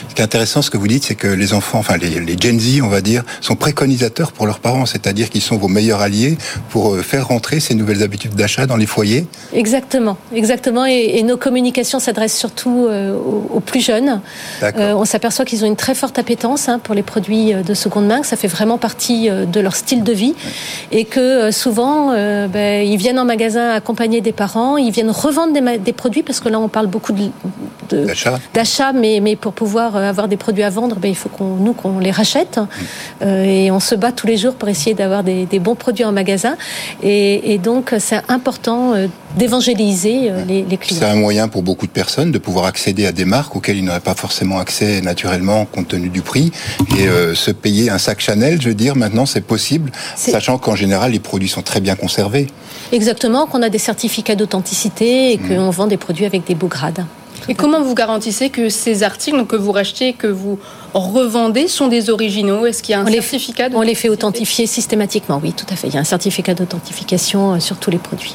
Ce 0.09 0.15
qui 0.15 0.21
est 0.21 0.25
intéressant, 0.25 0.63
ce 0.63 0.71
que 0.71 0.79
vous 0.79 0.89
dites, 0.89 1.05
c'est 1.05 1.15
que 1.15 1.29
les 1.29 1.55
enfants, 1.55 1.79
enfin 1.79 1.97
les, 1.97 2.21
les, 2.21 2.37
Gen 2.39 2.59
Z, 2.59 2.81
on 2.83 2.89
va 2.89 3.01
dire, 3.01 3.25
sont 3.41 3.57
préconisateurs 3.57 4.33
pour 4.33 4.47
leurs 4.47 4.61
parents, 4.61 4.87
c'est-à-dire 4.87 5.31
qu'ils 5.31 5.43
sont 5.43 5.57
vos 5.57 5.69
meilleurs 5.69 6.01
alliés 6.01 6.39
pour 6.71 6.95
euh, 6.95 7.03
faire 7.03 7.29
rentrer 7.29 7.61
ces 7.61 7.75
nouvelles 7.75 8.03
habitudes 8.03 8.35
d'achat 8.35 8.67
dans 8.67 8.77
les 8.77 8.87
foyers. 8.87 9.27
Exactement, 9.53 10.17
exactement. 10.35 10.85
Et, 10.85 11.23
nos 11.27 11.37
communications 11.37 11.99
s'adressent 11.99 12.37
surtout 12.37 12.87
euh, 12.89 13.17
aux, 13.17 13.61
plus 13.61 13.85
jeunes. 13.85 14.21
Euh, 14.63 14.95
on 14.95 15.05
s'aperçoit 15.05 15.45
qu'ils 15.45 15.65
ont 15.65 15.67
une 15.67 15.77
très 15.77 15.95
forte 15.95 16.19
appétence 16.19 16.69
hein, 16.69 16.79
pour 16.79 16.95
les 16.95 17.03
produits 17.03 17.53
de 17.53 17.75
seconde 17.75 18.07
main, 18.07 18.21
que 18.21 18.27
ça 18.27 18.37
fait 18.37 18.49
vraiment 18.49 18.79
partie 18.79 19.29
de 19.29 19.61
leur 19.61 19.75
style 19.75 20.05
de 20.05 20.13
vie, 20.13 20.35
et 20.93 21.05
que 21.05 21.51
souvent, 21.51 22.13
ben, 22.13 22.87
ils 22.87 22.97
viennent 22.97 23.19
en 23.19 23.25
magasin 23.25 23.71
accompagnés 23.71 24.21
des 24.21 24.33
parents, 24.33 24.77
ils 24.77 24.93
viennent 24.93 25.11
revendre 25.11 25.53
des, 25.53 25.79
des 25.79 25.93
produits 25.93 26.23
parce 26.23 26.39
que 26.39 26.49
là, 26.49 26.61
on 26.61 26.69
parle 26.69 26.87
beaucoup 26.87 27.13
d'achat, 27.91 28.93
de, 28.93 28.99
mais, 28.99 29.21
mais 29.21 29.35
pour 29.37 29.53
pouvoir 29.53 29.66
pouvoir 29.67 29.97
euh, 29.97 30.09
avoir 30.09 30.29
des 30.29 30.37
produits 30.37 30.63
à 30.63 30.71
vendre, 30.71 30.95
ben, 30.95 31.09
il 31.09 31.17
faut 31.17 31.29
qu'on 31.29 31.57
nous 31.57 31.73
qu'on 31.73 31.99
les 31.99 32.13
rachète. 32.13 32.61
Euh, 33.21 33.43
et 33.43 33.73
on 33.73 33.81
se 33.81 33.97
bat 33.97 34.13
tous 34.13 34.29
les 34.29 34.37
jours 34.37 34.55
pour 34.55 34.69
essayer 34.69 34.95
d'avoir 34.95 35.25
des, 35.25 35.59
bons 35.59 35.75
produits 35.75 36.05
en 36.05 36.13
magasin. 36.13 36.57
Et, 37.03 37.59
donc, 37.59 37.93
c'est 37.99 38.21
important 38.29 38.95
euh, 38.95 39.09
d'évangéliser 39.37 40.31
les, 40.47 40.77
clients. 40.77 41.01
C'est 41.01 41.05
un 41.05 41.17
moyen 41.17 41.49
pour 41.49 41.65
beaucoup 41.65 41.87
de 41.87 41.91
personnes 41.91 42.31
de 42.31 42.39
pouvoir 42.39 42.67
accéder 42.67 43.07
à 43.07 43.13
des 43.13 43.25
marques 43.25 43.57
auxquelles 43.57 43.79
ils 43.79 43.85
n'auraient 43.85 44.09
pas 44.13 44.15
forcément 44.15 44.59
accès 44.61 45.01
naturellement 45.01 45.65
compte 45.65 45.89
tenu 45.89 46.11
du 46.11 46.23
prix. 46.23 46.53
Et 46.97 47.07
se 47.35 47.51
payer 47.51 47.91
un 47.91 47.99
sac 47.99 48.21
Chanel, 48.21 48.61
je 48.63 48.69
veux 48.69 48.75
dire, 48.75 48.95
maintenant 48.95 49.27
c'est 49.27 49.41
possible, 49.41 49.91
sachant 50.15 50.59
qu'en 50.59 50.77
général 50.77 51.13
les 51.13 51.19
produits 51.19 51.49
sont 51.49 51.63
très 51.63 51.81
bien 51.81 51.97
conservés. 51.97 52.47
Exactement, 52.93 53.47
qu'on 53.47 53.63
a 53.63 53.69
des 53.69 53.79
certificats 53.79 54.37
d'authenticité 54.37 55.33
et 55.33 55.39
mmh. 55.39 55.49
qu'on 55.49 55.71
vend 55.71 55.87
des 55.87 55.97
produits 55.97 56.27
avec 56.27 56.47
des 56.47 56.55
beaux 56.55 56.69
grades. 56.69 57.05
Et 57.49 57.55
comment 57.55 57.81
vous 57.81 57.95
garantissez 57.95 58.51
que 58.51 58.69
ces 58.69 59.03
articles 59.03 59.45
que 59.47 59.57
vous 59.57 59.73
rachetez, 59.73 60.13
que 60.13 60.27
vous 60.27 60.59
revendez 61.01 61.69
sont 61.69 61.89
des 61.89 62.11
originaux 62.11 62.67
Est-ce 62.67 62.83
qu'il 62.83 62.93
y 62.93 62.95
a 62.95 63.01
un 63.01 63.07
certificat 63.07 63.69
On 63.75 63.83
les 63.83 63.95
fait 63.95 64.09
authentifier 64.09 64.67
systématiquement, 64.67 65.41
oui, 65.43 65.53
tout 65.53 65.67
à 65.71 65.77
fait. 65.77 65.89
Il 65.89 65.95
y 65.95 65.97
a 65.97 66.01
un 66.01 66.05
certificat 66.05 66.55
d'authentification 66.55 67.55
euh, 67.55 67.61
sur 67.61 67.77
tous 67.77 67.91
les 67.91 67.99
produits. 67.99 68.35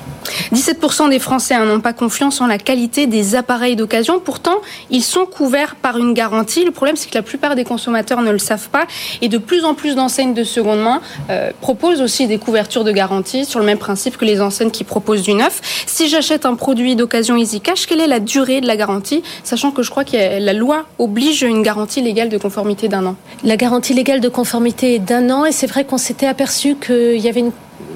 17% 0.53 1.09
des 1.09 1.19
Français 1.19 1.57
n'ont 1.65 1.79
pas 1.79 1.93
confiance 1.93 2.41
en 2.41 2.47
la 2.47 2.57
qualité 2.57 3.07
des 3.07 3.35
appareils 3.35 3.75
d'occasion. 3.75 4.19
Pourtant, 4.19 4.57
ils 4.89 5.03
sont 5.03 5.25
couverts 5.25 5.75
par 5.75 5.97
une 5.97 6.13
garantie. 6.13 6.63
Le 6.63 6.71
problème, 6.71 6.95
c'est 6.95 7.09
que 7.09 7.15
la 7.15 7.21
plupart 7.21 7.55
des 7.55 7.63
consommateurs 7.63 8.21
ne 8.21 8.31
le 8.31 8.39
savent 8.39 8.69
pas. 8.69 8.85
Et 9.21 9.29
de 9.29 9.37
plus 9.37 9.65
en 9.65 9.73
plus 9.73 9.95
d'enseignes 9.95 10.33
de 10.33 10.43
seconde 10.43 10.81
main 10.81 11.01
euh, 11.29 11.51
proposent 11.61 12.01
aussi 12.01 12.27
des 12.27 12.37
couvertures 12.37 12.83
de 12.83 12.91
garantie 12.91 13.45
sur 13.45 13.59
le 13.59 13.65
même 13.65 13.77
principe 13.77 14.17
que 14.17 14.25
les 14.25 14.41
enseignes 14.41 14.71
qui 14.71 14.83
proposent 14.83 15.23
du 15.23 15.33
neuf. 15.33 15.61
Si 15.87 16.09
j'achète 16.09 16.45
un 16.45 16.55
produit 16.55 16.95
d'occasion 16.95 17.35
Easy 17.37 17.61
Cash, 17.61 17.87
quelle 17.87 18.01
est 18.01 18.07
la 18.07 18.19
durée 18.19 18.61
de 18.61 18.67
la 18.67 18.75
garantie? 18.75 19.23
Sachant 19.43 19.71
que 19.71 19.83
je 19.83 19.89
crois 19.89 20.03
que 20.03 20.39
la 20.39 20.53
loi 20.53 20.85
oblige 20.99 21.41
une 21.41 21.63
garantie 21.63 22.01
légale 22.01 22.29
de 22.29 22.37
La 23.43 23.57
garantie 23.57 23.93
légale 23.93 24.19
de 24.19 24.29
conformité 24.29 24.95
est 24.95 24.99
d'un 24.99 25.29
an 25.29 25.45
et 25.45 25.51
c'est 25.51 25.67
vrai 25.67 25.85
qu'on 25.85 25.97
s'était 25.97 26.27
aperçu 26.27 26.75
qu'il 26.75 27.19
y 27.19 27.27
avait 27.27 27.41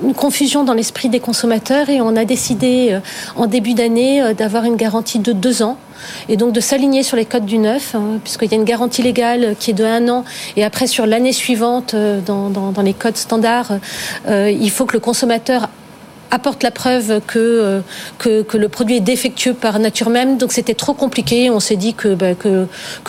une 0.03 0.13
confusion 0.13 0.63
dans 0.63 0.73
l'esprit 0.73 1.09
des 1.09 1.19
consommateurs 1.19 1.89
et 1.89 2.01
on 2.01 2.15
a 2.15 2.25
décidé 2.25 2.89
euh, 2.91 2.99
en 3.35 3.47
début 3.47 3.73
d'année 3.73 4.21
euh, 4.21 4.33
d'avoir 4.33 4.65
une 4.65 4.75
garantie 4.75 5.19
de 5.19 5.31
deux 5.31 5.63
ans 5.63 5.77
et 6.29 6.37
donc 6.37 6.53
de 6.53 6.59
s'aligner 6.59 7.03
sur 7.03 7.17
les 7.17 7.25
codes 7.25 7.45
du 7.45 7.57
neuf, 7.57 7.95
hein, 7.95 8.19
puisqu'il 8.23 8.51
y 8.51 8.53
a 8.53 8.57
une 8.57 8.65
garantie 8.65 9.01
légale 9.01 9.55
qui 9.59 9.71
est 9.71 9.73
de 9.73 9.83
un 9.83 10.07
an 10.09 10.23
et 10.55 10.63
après 10.63 10.87
sur 10.87 11.05
l'année 11.05 11.31
suivante 11.31 11.93
euh, 11.93 12.19
dans, 12.21 12.73
les 12.83 12.93
codes 12.93 13.17
standards, 13.17 13.79
il 14.27 14.69
faut 14.69 14.85
que 14.85 14.93
le 14.93 14.99
consommateur 14.99 15.69
apporte 16.29 16.63
la 16.63 16.71
preuve 16.71 17.21
que, 17.25 17.81
le 18.25 18.67
produit 18.67 18.97
est 18.97 19.01
défectueux 19.01 19.53
par 19.53 19.79
nature 19.79 20.09
même. 20.09 20.37
Donc 20.37 20.51
c'était 20.51 20.73
trop 20.73 20.93
compliqué. 20.93 21.49
On 21.49 21.59
s'est 21.59 21.77
dit 21.77 21.93
que, 21.93 22.13
bah, 22.13 22.33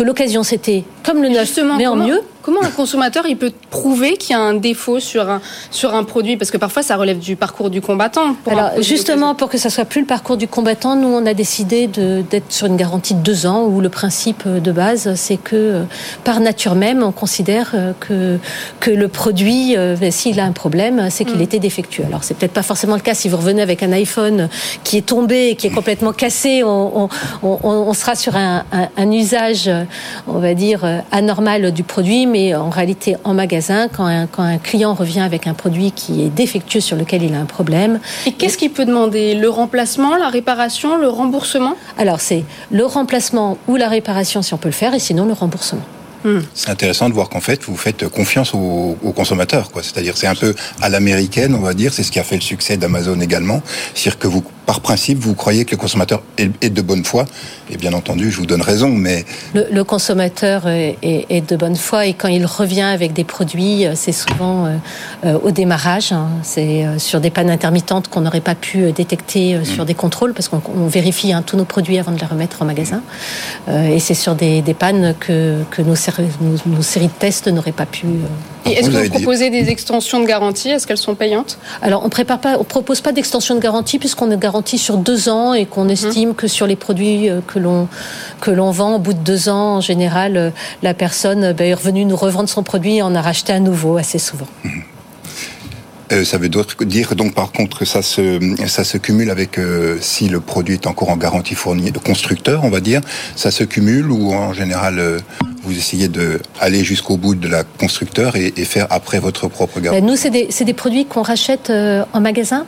l'occasion 0.00 0.42
c'était 0.42 0.84
comme 1.06 1.22
le 1.22 1.28
neuf, 1.28 1.58
mais 1.78 1.86
en 1.86 1.96
mieux. 1.96 2.20
Comment 2.42 2.62
un 2.62 2.70
consommateur 2.70 3.26
il 3.26 3.36
peut 3.36 3.50
prouver 3.70 4.16
qu'il 4.16 4.30
y 4.30 4.38
a 4.38 4.40
un 4.40 4.54
défaut 4.54 5.00
sur 5.00 5.28
un, 5.28 5.40
sur 5.72 5.96
un 5.96 6.04
produit? 6.04 6.36
Parce 6.36 6.52
que 6.52 6.56
parfois 6.58 6.84
ça 6.84 6.94
relève 6.94 7.18
du 7.18 7.34
parcours 7.34 7.70
du 7.70 7.80
combattant. 7.80 8.36
Alors 8.46 8.70
justement, 8.82 9.34
pour 9.34 9.48
que 9.48 9.58
ça 9.58 9.68
soit 9.68 9.84
plus 9.84 10.02
le 10.02 10.06
parcours 10.06 10.36
du 10.36 10.46
combattant, 10.46 10.94
nous 10.94 11.08
on 11.08 11.26
a 11.26 11.34
décidé 11.34 11.88
d'être 11.88 12.52
sur 12.52 12.68
une 12.68 12.76
garantie 12.76 13.14
de 13.14 13.20
deux 13.20 13.46
ans 13.46 13.64
où 13.64 13.80
le 13.80 13.88
principe 13.88 14.46
de 14.46 14.70
base 14.70 15.12
c'est 15.16 15.38
que 15.38 15.56
euh, 15.56 15.82
par 16.22 16.38
nature 16.38 16.76
même 16.76 17.02
on 17.02 17.10
considère 17.10 17.72
euh, 17.74 17.92
que, 17.98 18.38
que 18.78 18.92
le 18.92 19.08
produit, 19.08 19.76
euh, 19.76 19.96
ben, 19.96 20.12
s'il 20.12 20.38
a 20.38 20.44
un 20.44 20.52
problème, 20.52 21.08
c'est 21.10 21.24
qu'il 21.24 21.38
mm. 21.38 21.42
était 21.42 21.58
défectueux. 21.58 22.04
Alors 22.06 22.22
c'est 22.22 22.34
peut-être 22.34 22.52
pas 22.52 22.62
forcément 22.62 22.94
le 22.94 23.00
cas 23.00 23.14
si 23.14 23.28
vous 23.28 23.38
revenez 23.38 23.62
avec 23.62 23.82
un 23.82 23.90
iPhone 23.90 24.48
qui 24.84 24.98
est 24.98 25.06
tombé 25.06 25.56
qui 25.56 25.66
est 25.66 25.70
complètement 25.70 26.12
cassé, 26.12 26.62
on, 26.62 27.08
on, 27.42 27.58
on, 27.64 27.92
sera 27.92 28.14
sur 28.14 28.36
un, 28.36 28.64
un, 28.70 28.88
un, 28.96 29.10
usage, 29.10 29.68
on 30.28 30.38
va 30.38 30.54
dire, 30.54 30.95
anormal 31.12 31.72
du 31.72 31.82
produit 31.82 32.26
mais 32.26 32.54
en 32.54 32.70
réalité 32.70 33.16
en 33.24 33.34
magasin, 33.34 33.88
quand 33.88 34.06
un, 34.06 34.26
quand 34.26 34.42
un 34.42 34.58
client 34.58 34.94
revient 34.94 35.20
avec 35.20 35.46
un 35.46 35.54
produit 35.54 35.92
qui 35.92 36.22
est 36.22 36.28
défectueux 36.28 36.80
sur 36.80 36.96
lequel 36.96 37.22
il 37.22 37.34
a 37.34 37.38
un 37.38 37.44
problème. 37.44 38.00
Et 38.26 38.32
qu'est-ce 38.32 38.58
qu'il 38.58 38.70
peut 38.70 38.84
demander? 38.84 39.34
Le 39.34 39.48
remplacement, 39.48 40.16
la 40.16 40.28
réparation, 40.28 40.96
le 40.96 41.08
remboursement? 41.08 41.74
Alors 41.98 42.20
c'est 42.20 42.44
le 42.70 42.84
remplacement 42.84 43.58
ou 43.68 43.76
la 43.76 43.88
réparation 43.88 44.42
si 44.42 44.54
on 44.54 44.58
peut 44.58 44.68
le 44.68 44.74
faire, 44.74 44.94
et 44.94 44.98
sinon 44.98 45.26
le 45.26 45.32
remboursement. 45.32 45.82
Hmm. 46.24 46.40
C'est 46.54 46.70
intéressant 46.70 47.08
de 47.08 47.14
voir 47.14 47.28
qu'en 47.28 47.40
fait, 47.40 47.62
vous 47.64 47.76
faites 47.76 48.08
confiance 48.08 48.52
aux, 48.54 48.96
consommateurs. 49.14 49.70
C'est-à-dire, 49.80 50.16
c'est 50.16 50.26
un 50.26 50.34
peu 50.34 50.54
à 50.80 50.88
l'américaine, 50.88 51.54
on 51.54 51.60
va 51.60 51.72
dire. 51.72 51.92
C'est 51.92 52.02
ce 52.02 52.10
qui 52.10 52.18
a 52.18 52.24
fait 52.24 52.34
le 52.34 52.40
succès 52.40 52.76
d'Amazon 52.76 53.20
également. 53.20 53.62
C'est-à-dire 53.94 54.18
que 54.18 54.26
vous 54.26 54.42
par 54.66 54.80
principe, 54.80 55.18
vous 55.18 55.34
croyez 55.34 55.64
que 55.64 55.70
le 55.70 55.76
consommateur 55.76 56.22
est 56.36 56.70
de 56.70 56.82
bonne 56.82 57.04
foi. 57.04 57.24
Et 57.70 57.76
bien 57.76 57.92
entendu, 57.92 58.30
je 58.30 58.38
vous 58.38 58.46
donne 58.46 58.62
raison, 58.62 58.88
mais... 58.88 59.24
Le, 59.54 59.82
consommateur 59.84 60.66
est, 60.66 61.48
de 61.48 61.56
bonne 61.56 61.76
foi 61.76 62.06
et 62.06 62.14
quand 62.14 62.28
il 62.28 62.44
revient 62.44 62.82
avec 62.82 63.12
des 63.12 63.22
produits, 63.22 63.86
euh, 63.86 63.92
c'est 63.94 64.12
souvent 64.12 64.66
euh, 64.66 64.76
euh, 65.24 65.38
au 65.42 65.52
démarrage. 65.52 66.12
Hein. 66.12 66.28
c'est 66.42 66.84
sur 66.98 67.20
des 67.20 67.30
pannes 67.30 67.50
intermittentes 67.50 68.08
qu'on 68.08 68.22
n'aurait 68.22 68.40
pas 68.40 68.56
pu 68.56 68.90
détecter 68.92 69.64
sur 69.64 69.84
mm. 69.84 69.86
des 69.86 69.94
contrôles 69.94 70.34
parce 70.34 70.48
qu'on 70.48 70.86
vérifie 70.88 71.32
hein, 71.32 71.42
tous 71.46 71.56
nos 71.56 71.64
produits 71.64 71.98
avant 71.98 72.12
de 72.12 72.18
les 72.18 72.26
remettre 72.26 72.62
en 72.62 72.64
magasin. 72.64 73.02
et 73.68 74.00
c'est 74.00 74.14
sur 74.14 74.34
des, 74.34 74.62
pannes 74.78 75.14
que, 75.20 75.62
nos, 75.78 75.94
nos, 76.66 76.82
séries 76.82 77.06
de 77.06 77.12
tests 77.18 77.48
n'auraient 77.48 77.72
pas 77.72 77.86
pu 77.86 78.06
Et 78.66 78.72
est-ce 78.72 78.90
que 78.90 78.96
vous 78.96 79.10
proposez 79.10 79.50
des 79.50 79.68
extensions 79.68 80.20
de 80.20 80.26
garantie? 80.26 80.70
Est-ce 80.70 80.86
qu'elles 80.86 80.96
sont 80.96 81.14
payantes? 81.14 81.58
Alors, 81.82 82.04
on 82.04 82.08
prépare 82.08 82.40
pas, 82.40 82.56
on 82.58 82.64
propose 82.64 83.00
pas 83.00 83.12
d'extension 83.12 83.54
de 83.54 83.60
garantie 83.60 83.98
puisqu'on 83.98 84.30
est 84.30 84.38
garantit 84.38 84.78
sur 84.78 84.96
deux 84.96 85.28
ans 85.28 85.54
et 85.54 85.66
qu'on 85.66 85.84
mhm. 85.84 85.90
estime 85.90 86.34
que 86.34 86.48
sur 86.48 86.66
les 86.66 86.76
produits 86.76 87.28
euh, 87.28 87.40
que 87.46 87.58
l'on 87.58 87.88
que 88.40 88.50
l'on 88.50 88.70
vend 88.70 88.96
au 88.96 88.98
bout 88.98 89.14
de 89.14 89.18
deux 89.18 89.48
ans, 89.48 89.76
en 89.76 89.80
général, 89.80 90.36
euh, 90.36 90.50
la 90.82 90.94
personne 90.94 91.52
ben, 91.52 91.66
est 91.66 91.74
revenue 91.74 92.04
nous 92.04 92.16
revendre 92.16 92.48
son 92.48 92.62
produit 92.62 92.96
et 92.96 93.02
en 93.02 93.14
a 93.14 93.22
racheté 93.22 93.52
un 93.52 93.60
nouveau 93.60 93.96
assez 93.96 94.18
souvent. 94.18 94.48
Mhm. 94.64 94.82
Euh, 96.12 96.24
ça 96.24 96.38
veut 96.38 96.48
dire 96.48 97.16
donc 97.16 97.34
par 97.34 97.50
contre 97.50 97.84
ça 97.84 98.00
se 98.00 98.38
ça 98.68 98.84
se 98.84 98.96
cumule 98.96 99.28
avec 99.28 99.58
euh, 99.58 99.98
si 100.00 100.28
le 100.28 100.38
produit 100.38 100.74
est 100.74 100.86
encore 100.86 101.10
en 101.10 101.16
garantie 101.16 101.56
fournie 101.56 101.90
de 101.90 101.98
constructeur, 101.98 102.62
on 102.62 102.70
va 102.70 102.80
dire, 102.80 103.00
ça 103.34 103.50
se 103.50 103.64
cumule 103.64 104.12
ou 104.12 104.32
en 104.32 104.52
général 104.52 105.00
euh, 105.00 105.18
vous 105.66 105.76
essayez 105.76 106.08
de 106.08 106.40
aller 106.60 106.84
jusqu'au 106.84 107.16
bout 107.16 107.34
de 107.34 107.48
la 107.48 107.64
constructeur 107.64 108.36
et, 108.36 108.52
faire 108.66 108.86
après 108.90 109.18
votre 109.18 109.48
propre 109.48 109.80
garantie. 109.80 110.00
Ben, 110.00 110.10
nous 110.10 110.16
c'est 110.16 110.30
des, 110.30 110.48
des 110.48 110.72
produits 110.72 111.04
qu'on 111.04 111.22
rachète 111.22 111.70
en 111.70 112.20
magasin, 112.20 112.66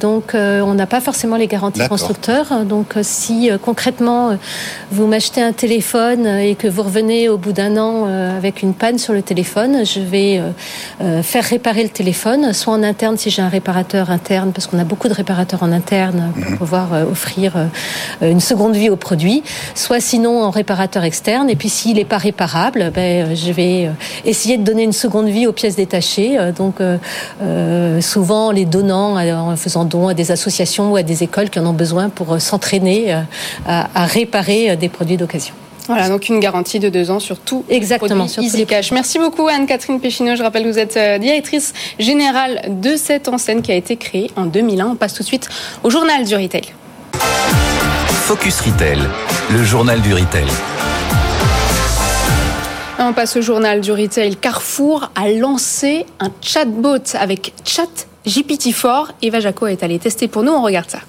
donc 0.00 0.32
on 0.34 0.74
n'a 0.74 0.86
pas 0.86 1.00
forcément 1.00 1.36
les 1.36 1.46
garanties 1.46 1.86
constructeurs. 1.88 2.64
Donc 2.64 2.94
si 3.02 3.50
concrètement 3.62 4.38
vous 4.90 5.06
m'achetez 5.06 5.42
un 5.42 5.52
téléphone 5.52 6.26
et 6.26 6.54
que 6.54 6.68
vous 6.68 6.82
revenez 6.82 7.28
au 7.28 7.36
bout 7.36 7.52
d'un 7.52 7.76
an 7.76 8.06
avec 8.06 8.62
une 8.62 8.72
panne 8.72 8.98
sur 8.98 9.12
le 9.12 9.22
téléphone, 9.22 9.84
je 9.84 10.00
vais 10.00 10.40
faire 11.22 11.44
réparer 11.44 11.82
le 11.82 11.90
téléphone 11.90 12.52
soit 12.52 12.72
en 12.72 12.82
interne 12.82 13.16
si 13.16 13.30
j'ai 13.30 13.42
un 13.42 13.48
réparateur 13.48 14.10
interne, 14.10 14.52
parce 14.52 14.66
qu'on 14.66 14.78
a 14.78 14.84
beaucoup 14.84 15.08
de 15.08 15.14
réparateurs 15.14 15.62
en 15.62 15.72
interne 15.72 16.32
pour 16.34 16.50
mhm. 16.50 16.58
pouvoir 16.58 16.92
euh, 16.92 17.04
offrir 17.04 17.54
euh, 17.56 18.30
une 18.30 18.40
seconde 18.40 18.74
vie 18.76 18.90
au 18.90 18.96
produit, 18.96 19.42
soit 19.74 20.00
sinon 20.00 20.42
en 20.42 20.50
réparateur 20.50 21.04
externe. 21.04 21.50
Et 21.50 21.56
puis 21.56 21.68
s'il 21.68 21.96
n'est 21.96 22.04
pas 22.04 22.18
réparable, 22.26 22.90
ben, 22.94 23.26
euh, 23.26 23.34
je 23.34 23.52
vais 23.52 23.90
essayer 24.24 24.56
de 24.58 24.62
donner 24.62 24.82
une 24.82 24.92
seconde 24.92 25.28
vie 25.28 25.46
aux 25.46 25.52
pièces 25.52 25.76
détachées. 25.76 26.38
Donc 26.56 26.76
souvent 28.00 28.50
les 28.50 28.64
donnant 28.64 29.16
en 29.16 29.56
faisant 29.56 29.84
don 29.84 30.08
à 30.08 30.14
des 30.14 30.30
associations 30.30 30.92
ou 30.92 30.96
à 30.96 31.02
des 31.02 31.22
écoles 31.22 31.50
qui 31.50 31.58
en 31.58 31.66
ont 31.66 31.72
besoin 31.72 32.08
pour 32.08 32.40
s'entraîner 32.40 33.14
à 33.66 34.06
réparer 34.06 34.76
des 34.76 34.88
produits 34.88 35.16
d'occasion. 35.16 35.54
Voilà, 35.86 36.08
donc 36.08 36.28
une 36.28 36.40
garantie 36.40 36.80
de 36.80 36.88
deux 36.88 37.10
ans 37.10 37.20
sur 37.20 37.38
tout. 37.38 37.64
Exactement, 37.68 38.26
sur 38.28 38.42
Easy 38.42 38.66
Cash. 38.66 38.90
Merci 38.90 39.18
beaucoup 39.18 39.46
Anne-Catherine 39.46 40.00
Péchineau. 40.00 40.34
Je 40.34 40.42
rappelle 40.42 40.64
que 40.64 40.68
vous 40.68 40.78
êtes 40.78 40.96
euh, 40.96 41.18
directrice 41.18 41.72
générale 41.98 42.62
de 42.68 42.96
cette 42.96 43.28
enseigne 43.28 43.62
qui 43.62 43.72
a 43.72 43.76
été 43.76 43.96
créée 43.96 44.30
en 44.36 44.46
2001. 44.46 44.86
On 44.86 44.96
passe 44.96 45.14
tout 45.14 45.22
de 45.22 45.28
suite 45.28 45.48
au 45.84 45.90
journal 45.90 46.24
du 46.24 46.34
retail. 46.34 46.64
Focus 48.08 48.60
Retail, 48.60 48.98
le 49.52 49.62
journal 49.62 50.00
du 50.00 50.12
retail. 50.12 50.46
On 52.98 53.12
passe 53.12 53.36
au 53.36 53.42
journal 53.42 53.82
du 53.82 53.92
retail. 53.92 54.36
Carrefour 54.36 55.10
a 55.14 55.28
lancé 55.28 56.06
un 56.18 56.30
chatbot 56.40 56.96
avec 57.12 57.52
Chat 57.62 58.06
GPT-4. 58.26 59.08
Eva 59.20 59.38
Jaco 59.38 59.66
est 59.66 59.82
allée 59.82 59.98
tester 59.98 60.28
pour 60.28 60.42
nous. 60.42 60.52
On 60.52 60.62
regarde 60.62 60.88
ça. 60.88 61.00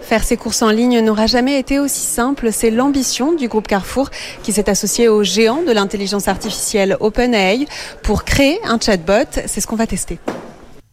Faire 0.00 0.24
ses 0.24 0.38
courses 0.38 0.62
en 0.62 0.70
ligne 0.70 1.00
n'aura 1.00 1.26
jamais 1.26 1.58
été 1.58 1.78
aussi 1.78 2.00
simple. 2.00 2.48
C'est 2.52 2.70
l'ambition 2.70 3.34
du 3.34 3.48
groupe 3.48 3.68
Carrefour 3.68 4.08
qui 4.42 4.52
s'est 4.54 4.70
associé 4.70 5.08
au 5.08 5.22
géant 5.22 5.62
de 5.62 5.72
l'intelligence 5.72 6.26
artificielle 6.26 6.96
OpenAI 7.00 7.66
pour 8.02 8.24
créer 8.24 8.58
un 8.64 8.80
chatbot. 8.80 9.28
C'est 9.46 9.60
ce 9.60 9.66
qu'on 9.66 9.76
va 9.76 9.86
tester. 9.86 10.18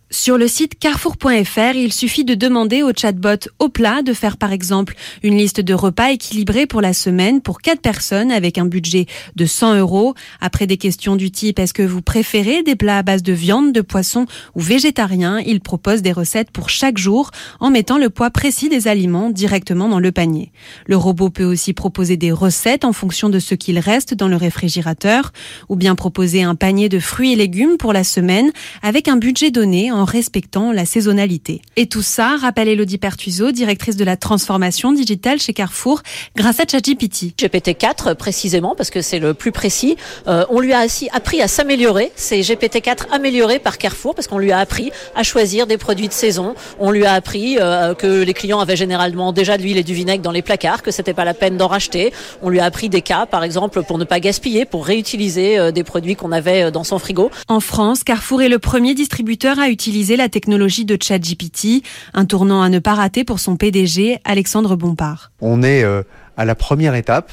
Sur 0.10 0.38
le 0.38 0.48
site 0.48 0.80
carrefour.fr, 0.80 1.76
il 1.76 1.92
suffit 1.92 2.24
de 2.24 2.34
demander 2.34 2.82
au 2.82 2.94
chatbot 2.96 3.50
au 3.60 3.68
plat 3.68 4.02
de 4.02 4.14
faire 4.14 4.38
par 4.38 4.54
exemple 4.54 4.96
une 5.22 5.38
liste 5.38 5.60
de 5.60 5.74
repas 5.74 6.12
équilibrés 6.12 6.66
pour 6.66 6.80
la 6.80 6.94
semaine 6.94 7.42
pour 7.42 7.60
quatre 7.60 7.82
personnes 7.82 8.32
avec 8.32 8.58
un 8.58 8.64
budget 8.64 9.06
de 9.36 9.46
100 9.46 9.80
euros. 9.80 10.16
Après 10.40 10.66
des 10.66 10.78
questions 10.78 11.18
du 11.18 11.30
type 11.30 11.60
est-ce 11.60 11.74
que 11.74 11.84
vous 11.84 12.02
préférez 12.02 12.64
des 12.64 12.78
plats 12.78 13.00
à 13.00 13.04
base 13.04 13.22
de 13.22 13.34
viande, 13.34 13.74
de 13.74 13.82
poisson 13.82 14.28
ou 14.56 14.62
végétarien, 14.62 15.40
il 15.40 15.60
propose 15.60 16.02
des 16.02 16.14
recettes 16.14 16.52
pour 16.52 16.70
chaque 16.70 16.98
jour 16.98 17.32
en 17.60 17.70
mettant 17.70 17.98
le 17.98 18.10
poids 18.10 18.30
précis 18.30 18.70
des 18.70 18.88
aliments 18.88 19.30
directement 19.30 19.90
dans 19.90 20.00
le 20.00 20.14
panier. 20.14 20.54
Le 20.86 20.96
robot 20.96 21.32
peut 21.32 21.44
aussi 21.44 21.74
proposer 21.74 22.16
des 22.16 22.32
recettes 22.32 22.86
en 22.86 22.94
fonction 22.94 23.28
de 23.28 23.40
ce 23.40 23.56
qu'il 23.56 23.78
reste 23.78 24.14
dans 24.14 24.30
le 24.30 24.38
réfrigérateur 24.38 25.34
ou 25.68 25.76
bien 25.76 25.96
proposer 25.96 26.44
un 26.44 26.56
panier 26.56 26.88
de 26.88 27.00
fruits 27.00 27.34
et 27.34 27.36
légumes 27.36 27.76
pour 27.78 27.92
la 27.92 28.06
semaine 28.06 28.54
avec 28.82 29.10
un 29.10 29.18
budget 29.18 29.52
donné 29.52 29.92
respectant 30.06 30.72
la 30.72 30.86
saisonnalité. 30.86 31.62
Et 31.76 31.88
tout 31.88 32.02
ça, 32.02 32.38
rappelle 32.38 32.68
Elodie 32.68 32.98
Pertuiseau, 32.98 33.52
directrice 33.52 33.96
de 33.96 34.06
la 34.06 34.18
transformation 34.18 34.92
digitale 34.92 35.40
chez 35.40 35.54
Carrefour, 35.54 36.02
grâce 36.36 36.60
à 36.60 36.64
ChatGPT. 36.70 37.34
GPT-4 37.38 38.16
précisément, 38.16 38.76
parce 38.76 38.90
que 38.90 39.02
c'est 39.02 39.20
le 39.20 39.34
plus 39.34 39.52
précis. 39.52 39.98
Euh, 40.28 40.46
on 40.50 40.60
lui 40.60 40.74
a 40.74 40.86
aussi 40.86 41.10
appris 41.12 41.42
à 41.42 41.48
s'améliorer. 41.48 42.12
C'est 42.16 42.40
GPT-4 42.40 43.12
amélioré 43.12 43.60
par 43.60 43.78
Carrefour, 43.78 44.16
parce 44.16 44.28
qu'on 44.28 44.38
lui 44.38 44.52
a 44.52 44.60
appris 44.60 44.92
à 45.16 45.24
choisir 45.24 45.68
des 45.68 45.78
produits 45.78 46.08
de 46.08 46.14
saison. 46.14 46.56
On 46.80 46.92
lui 46.92 47.06
a 47.06 47.14
appris 47.14 47.58
euh, 47.60 47.94
que 47.94 48.24
les 48.24 48.34
clients 48.34 48.60
avaient 48.60 48.76
généralement 48.76 49.34
déjà 49.34 49.58
de 49.58 49.64
l'huile 49.64 49.78
et 49.78 49.84
du 49.84 49.94
vinaigre 49.94 50.24
dans 50.24 50.32
les 50.32 50.42
placards, 50.42 50.84
que 50.84 50.92
c'était 50.92 51.14
pas 51.14 51.26
la 51.26 51.34
peine 51.34 51.58
d'en 51.58 51.68
racheter. 51.68 52.14
On 52.42 52.50
lui 52.50 52.60
a 52.60 52.66
appris 52.66 52.90
des 52.90 53.02
cas, 53.02 53.26
par 53.26 53.44
exemple, 53.44 53.84
pour 53.84 53.98
ne 53.98 54.04
pas 54.04 54.20
gaspiller, 54.20 54.66
pour 54.66 54.86
réutiliser 54.86 55.58
euh, 55.58 55.72
des 55.72 55.84
produits 55.84 56.16
qu'on 56.16 56.32
avait 56.32 56.72
dans 56.72 56.84
son 56.84 57.00
frigo. 57.00 57.32
En 57.48 57.60
France, 57.60 58.04
Carrefour 58.04 58.42
est 58.42 58.50
le 58.50 58.60
premier 58.60 58.94
distributeur 58.94 59.60
à 59.60 59.70
utiliser 59.70 59.87
utiliser 59.88 60.18
la 60.18 60.28
technologie 60.28 60.84
de 60.84 60.98
ChatGPT, 61.02 61.82
un 62.14 62.26
tournant 62.26 62.62
à 62.62 62.68
ne 62.68 62.80
pas 62.80 62.94
rater 62.94 63.24
pour 63.24 63.40
son 63.40 63.56
PDG, 63.56 64.20
Alexandre 64.26 64.76
Bompard. 64.76 65.32
On 65.40 65.64
est 65.64 65.82
euh, 65.82 66.04
à 66.36 66.44
la 66.44 66.56
première 66.56 66.94
étape 66.94 67.32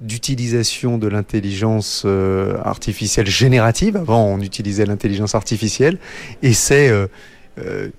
d'utilisation 0.00 0.98
de 0.98 1.06
l'intelligence 1.06 2.02
euh, 2.04 2.56
artificielle 2.64 3.28
générative. 3.28 3.96
Avant, 3.96 4.26
on 4.26 4.40
utilisait 4.40 4.86
l'intelligence 4.86 5.36
artificielle. 5.36 5.98
Et 6.42 6.52
c'est 6.52 6.88
euh, 6.88 7.06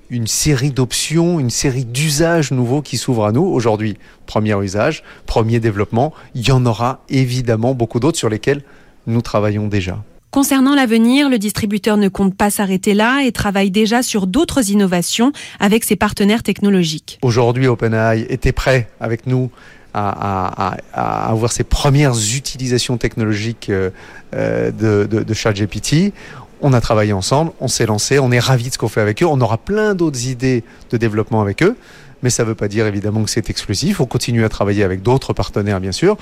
une 0.09 0.27
série 0.27 0.71
d'options, 0.71 1.39
une 1.39 1.49
série 1.49 1.85
d'usages 1.85 2.51
nouveaux 2.51 2.81
qui 2.81 2.97
s'ouvrent 2.97 3.27
à 3.27 3.31
nous. 3.31 3.45
Aujourd'hui, 3.45 3.97
premier 4.25 4.61
usage, 4.61 5.03
premier 5.25 5.61
développement. 5.61 6.13
Il 6.33 6.45
y 6.45 6.51
en 6.51 6.65
aura 6.65 7.05
évidemment 7.07 7.73
beaucoup 7.73 8.01
d'autres 8.01 8.17
sur 8.17 8.27
lesquels 8.27 8.61
nous 9.07 9.21
travaillons 9.21 9.67
déjà. 9.67 10.03
Concernant 10.35 10.75
l'avenir, 10.75 11.29
le 11.29 11.37
distributeur 11.39 11.95
ne 11.95 12.09
compte 12.09 12.35
pas 12.35 12.49
s'arrêter 12.49 12.93
là 12.93 13.21
et 13.23 13.31
travaille 13.31 13.71
déjà 13.71 14.03
sur 14.03 14.27
d'autres 14.27 14.69
innovations 14.69 15.31
avec 15.61 15.85
ses 15.85 15.95
partenaires 15.95 16.43
technologiques. 16.43 17.19
Aujourd'hui, 17.21 17.67
OpenAI 17.67 18.25
était 18.27 18.51
prêt 18.51 18.89
avec 18.99 19.27
nous 19.27 19.49
à, 19.93 20.75
avoir 20.93 21.53
ses 21.53 21.63
premières 21.63 22.17
utilisations 22.35 22.97
technologiques 22.97 23.69
euh, 23.69 23.91
euh, 24.35 24.71
de, 24.71 25.07
de, 25.09 25.23
de 25.23 25.33
ChatGPT. 25.33 26.11
On 26.59 26.73
a 26.73 26.81
travaillé 26.81 27.13
ensemble, 27.13 27.53
on 27.61 27.69
s'est 27.69 27.85
lancé, 27.85 28.19
on 28.19 28.29
est 28.29 28.39
ravis 28.39 28.67
de 28.67 28.73
ce 28.73 28.77
qu'on 28.77 28.89
fait 28.89 28.99
avec 28.99 29.23
eux. 29.23 29.27
On 29.27 29.39
aura 29.39 29.57
plein 29.57 29.95
d'autres 29.95 30.27
idées 30.27 30.65
de 30.89 30.97
développement 30.97 31.39
avec 31.39 31.63
eux, 31.63 31.77
mais 32.23 32.29
ça 32.29 32.43
ne 32.43 32.49
veut 32.49 32.55
pas 32.55 32.67
dire 32.67 32.87
évidemment 32.87 33.23
que 33.23 33.29
c'est 33.29 33.49
exclusif. 33.49 34.01
On 34.01 34.05
continue 34.05 34.43
à 34.43 34.49
travailler 34.49 34.83
avec 34.83 35.01
d'autres 35.01 35.31
partenaires, 35.31 35.79
bien 35.79 35.93
sûr 35.93 36.17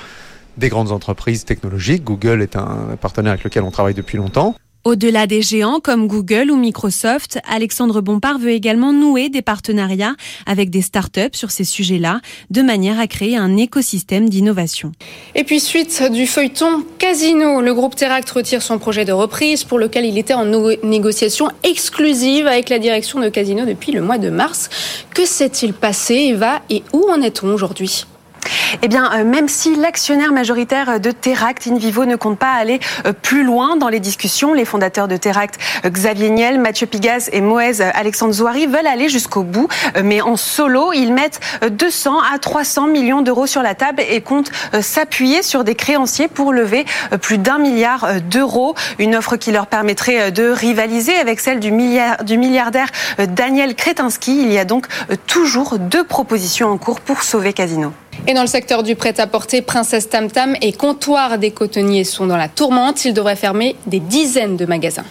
des 0.57 0.69
grandes 0.69 0.91
entreprises 0.91 1.45
technologiques. 1.45 2.03
Google 2.03 2.41
est 2.41 2.55
un 2.55 2.97
partenaire 2.99 3.33
avec 3.33 3.43
lequel 3.43 3.63
on 3.63 3.71
travaille 3.71 3.93
depuis 3.93 4.17
longtemps. 4.17 4.55
Au-delà 4.85 5.27
des 5.27 5.41
géants 5.41 5.79
comme 5.79 6.07
Google 6.07 6.51
ou 6.51 6.57
Microsoft, 6.57 7.39
Alexandre 7.49 8.01
Bompard 8.01 8.37
veut 8.37 8.49
également 8.49 8.91
nouer 8.91 9.29
des 9.29 9.41
partenariats 9.41 10.13
avec 10.45 10.69
des 10.69 10.81
startups 10.81 11.29
sur 11.31 11.51
ces 11.51 11.63
sujets-là, 11.63 12.19
de 12.49 12.61
manière 12.61 12.99
à 12.99 13.07
créer 13.07 13.37
un 13.37 13.55
écosystème 13.55 14.27
d'innovation. 14.27 14.91
Et 15.35 15.45
puis 15.45 15.61
suite 15.61 16.03
du 16.11 16.27
feuilleton 16.27 16.83
Casino, 16.99 17.61
le 17.61 17.73
groupe 17.73 17.95
Teract 17.95 18.29
retire 18.29 18.61
son 18.61 18.77
projet 18.77 19.05
de 19.05 19.13
reprise 19.13 19.63
pour 19.63 19.79
lequel 19.79 20.03
il 20.03 20.17
était 20.17 20.33
en 20.33 20.43
négociation 20.83 21.47
exclusive 21.63 22.45
avec 22.45 22.67
la 22.67 22.77
direction 22.77 23.21
de 23.21 23.29
Casino 23.29 23.65
depuis 23.65 23.93
le 23.93 24.01
mois 24.01 24.17
de 24.17 24.29
mars. 24.29 24.69
Que 25.13 25.25
s'est-il 25.25 25.71
passé, 25.71 26.15
Eva, 26.15 26.61
et 26.69 26.83
où 26.91 27.09
en 27.09 27.21
est-on 27.21 27.47
aujourd'hui? 27.53 28.05
Eh 28.81 28.87
bien, 28.87 29.11
euh, 29.13 29.23
même 29.23 29.47
si 29.47 29.75
l'actionnaire 29.75 30.31
majoritaire 30.31 30.99
de 30.99 31.11
Teract, 31.11 31.67
Invivo, 31.67 32.05
ne 32.05 32.15
compte 32.15 32.37
pas 32.37 32.53
aller 32.53 32.79
euh, 33.05 33.13
plus 33.13 33.43
loin 33.43 33.75
dans 33.75 33.89
les 33.89 33.99
discussions, 33.99 34.53
les 34.53 34.65
fondateurs 34.65 35.07
de 35.07 35.17
Teract, 35.17 35.59
euh, 35.85 35.89
Xavier 35.89 36.29
Niel, 36.29 36.59
Mathieu 36.59 36.87
Pigas 36.87 37.29
et 37.31 37.41
Moez 37.41 37.81
Alexandre 37.81 38.33
Zouari, 38.33 38.67
veulent 38.67 38.87
aller 38.87 39.09
jusqu'au 39.09 39.43
bout. 39.43 39.67
Mais 40.03 40.21
en 40.21 40.37
solo, 40.37 40.93
ils 40.93 41.13
mettent 41.13 41.39
200 41.69 42.19
à 42.33 42.39
300 42.39 42.87
millions 42.87 43.21
d'euros 43.21 43.47
sur 43.47 43.61
la 43.61 43.75
table 43.75 44.01
et 44.07 44.21
comptent 44.21 44.51
s'appuyer 44.81 45.43
sur 45.43 45.63
des 45.63 45.75
créanciers 45.75 46.27
pour 46.27 46.53
lever 46.53 46.85
plus 47.21 47.37
d'un 47.37 47.57
milliard 47.57 48.21
d'euros. 48.21 48.75
Une 48.99 49.15
offre 49.15 49.37
qui 49.37 49.51
leur 49.51 49.67
permettrait 49.67 50.31
de 50.31 50.49
rivaliser 50.49 51.15
avec 51.15 51.39
celle 51.39 51.59
du, 51.59 51.71
du 52.23 52.37
milliardaire 52.37 52.87
Daniel 53.19 53.75
Kretinsky. 53.75 54.41
Il 54.43 54.51
y 54.51 54.57
a 54.57 54.65
donc 54.65 54.87
toujours 55.27 55.79
deux 55.79 56.03
propositions 56.03 56.69
en 56.69 56.77
cours 56.77 57.01
pour 57.01 57.23
sauver 57.23 57.53
Casino. 57.53 57.93
Et 58.27 58.33
dans 58.33 58.41
le 58.41 58.47
secteur 58.47 58.83
du 58.83 58.95
prêt-à-porter, 58.95 59.61
Princesse 59.61 60.09
Tam 60.09 60.31
Tam 60.31 60.55
et 60.61 60.71
Comptoir 60.73 61.37
des 61.37 61.51
Cotonniers 61.51 62.03
sont 62.03 62.25
dans 62.25 62.37
la 62.37 62.47
tourmente. 62.47 63.05
Ils 63.05 63.13
devraient 63.13 63.35
fermer 63.35 63.75
des 63.85 63.99
dizaines 63.99 64.57
de 64.57 64.65
magasins. 64.65 65.05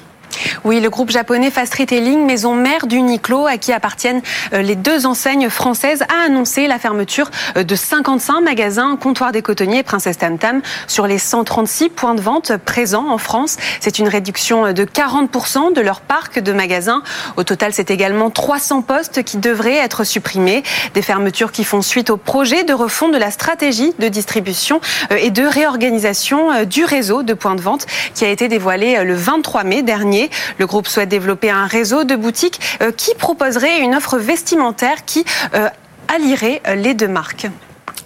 Oui, 0.64 0.80
le 0.80 0.90
groupe 0.90 1.10
japonais 1.10 1.50
Fast 1.50 1.74
Retailing, 1.74 2.24
maison 2.24 2.54
mère 2.54 2.86
d'Uniqlo, 2.86 3.46
à 3.46 3.56
qui 3.56 3.72
appartiennent 3.72 4.22
euh, 4.52 4.62
les 4.62 4.76
deux 4.76 5.06
enseignes 5.06 5.48
françaises, 5.48 6.02
a 6.02 6.26
annoncé 6.26 6.66
la 6.66 6.78
fermeture 6.78 7.30
euh, 7.56 7.64
de 7.64 7.74
55 7.74 8.40
magasins, 8.40 8.96
comptoirs 8.96 9.32
des 9.32 9.42
cotonniers 9.42 9.78
et 9.78 9.82
Princesse 9.82 10.18
Tam 10.18 10.38
Tam 10.38 10.62
sur 10.86 11.06
les 11.06 11.18
136 11.18 11.90
points 11.90 12.14
de 12.14 12.20
vente 12.20 12.56
présents 12.56 13.08
en 13.10 13.18
France. 13.18 13.56
C'est 13.80 13.98
une 13.98 14.08
réduction 14.08 14.72
de 14.72 14.84
40% 14.84 15.74
de 15.74 15.80
leur 15.80 16.00
parc 16.00 16.38
de 16.38 16.52
magasins. 16.52 17.02
Au 17.36 17.44
total, 17.44 17.72
c'est 17.72 17.90
également 17.90 18.30
300 18.30 18.82
postes 18.82 19.22
qui 19.22 19.38
devraient 19.38 19.76
être 19.76 20.04
supprimés. 20.04 20.62
Des 20.94 21.02
fermetures 21.02 21.52
qui 21.52 21.64
font 21.64 21.82
suite 21.82 22.10
au 22.10 22.16
projet 22.16 22.64
de 22.64 22.72
refond 22.72 23.08
de 23.08 23.18
la 23.18 23.30
stratégie 23.30 23.92
de 23.98 24.08
distribution 24.08 24.80
euh, 25.10 25.16
et 25.16 25.30
de 25.30 25.42
réorganisation 25.42 26.64
du 26.64 26.84
réseau 26.84 27.22
de 27.22 27.34
points 27.34 27.54
de 27.54 27.60
vente 27.60 27.86
qui 28.14 28.24
a 28.24 28.28
été 28.28 28.48
dévoilé 28.48 29.02
le 29.04 29.14
23 29.14 29.64
mai 29.64 29.82
dernier. 29.82 30.30
Le 30.58 30.66
groupe 30.66 30.86
souhaite 30.86 31.08
développer 31.08 31.50
un 31.50 31.66
réseau 31.66 32.04
de 32.04 32.16
boutiques 32.16 32.60
euh, 32.80 32.92
qui 32.92 33.14
proposerait 33.14 33.80
une 33.80 33.94
offre 33.94 34.18
vestimentaire 34.18 35.04
qui 35.04 35.24
euh, 35.54 35.68
allierait 36.14 36.62
euh, 36.66 36.74
les 36.74 36.94
deux 36.94 37.08
marques. 37.08 37.46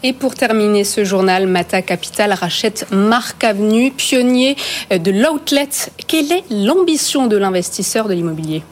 Et 0.02 0.12
pour 0.12 0.34
terminer 0.34 0.84
ce 0.84 1.04
journal, 1.04 1.46
Mata 1.46 1.82
Capital 1.82 2.32
rachète 2.32 2.86
Marc 2.90 3.42
Avenue, 3.42 3.90
pionnier 3.90 4.56
de 4.90 5.10
l'outlet. 5.10 5.68
Quelle 6.06 6.30
est 6.30 6.44
l'ambition 6.50 7.26
de 7.26 7.36
l'investisseur 7.36 8.06
de 8.06 8.14
l'immobilier? 8.14 8.62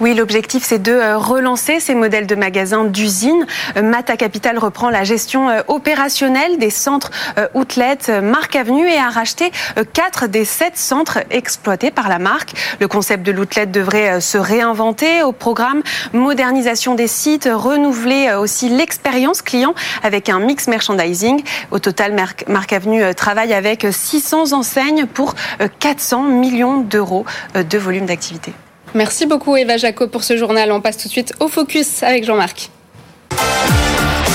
Oui, 0.00 0.14
l'objectif, 0.14 0.62
c'est 0.64 0.80
de 0.80 0.92
euh, 0.92 1.18
relancer 1.18 1.80
ces 1.80 1.94
modèles 1.94 2.26
de 2.26 2.34
magasins 2.34 2.84
d'usine. 2.84 3.46
Euh, 3.76 3.82
Mata 3.82 4.16
Capital 4.16 4.58
reprend 4.58 4.90
la 4.90 5.04
gestion 5.04 5.50
euh, 5.50 5.60
opérationnelle 5.66 6.58
des 6.58 6.70
centres 6.70 7.10
outlet 7.54 7.98
Marc 8.22 8.56
Avenue 8.56 8.88
et 8.88 8.96
a 8.96 9.08
racheté 9.08 9.50
quatre 9.92 10.26
des 10.26 10.44
sept 10.44 10.76
centres 10.76 11.18
exploités 11.30 11.90
par 11.90 12.08
la 12.08 12.18
marque. 12.18 12.52
Le 12.80 12.88
concept 12.88 13.24
de 13.24 13.32
l'outlet 13.32 13.66
devrait 13.66 14.20
se 14.20 14.38
réinventer 14.38 15.22
au 15.22 15.32
programme 15.32 15.82
modernisation 16.12 16.94
des 16.94 17.06
sites, 17.06 17.48
renouveler 17.50 18.32
aussi 18.34 18.68
l'expérience 18.68 19.42
client 19.42 19.74
avec 20.02 20.28
un 20.28 20.40
mix 20.40 20.68
merchandising. 20.68 21.42
Au 21.70 21.78
total, 21.78 22.14
Marc 22.48 22.72
Avenue 22.72 23.14
travaille 23.14 23.52
avec 23.52 23.86
600 23.90 24.52
enseignes 24.52 25.06
pour 25.06 25.34
400 25.80 26.22
millions 26.22 26.78
d'euros 26.78 27.24
de 27.54 27.78
volume 27.78 28.06
d'activité. 28.06 28.52
Merci 28.94 29.26
beaucoup 29.26 29.56
Eva 29.56 29.76
Jaco 29.76 30.08
pour 30.08 30.24
ce 30.24 30.36
journal. 30.36 30.72
On 30.72 30.80
passe 30.80 30.96
tout 30.96 31.08
de 31.08 31.12
suite 31.12 31.34
au 31.40 31.48
Focus 31.48 32.02
avec 32.02 32.24
Jean-Marc. 32.24 32.70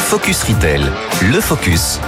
Focus 0.07 0.43
Retail, 0.43 0.81
le 1.31 1.39
Focus. 1.41 1.99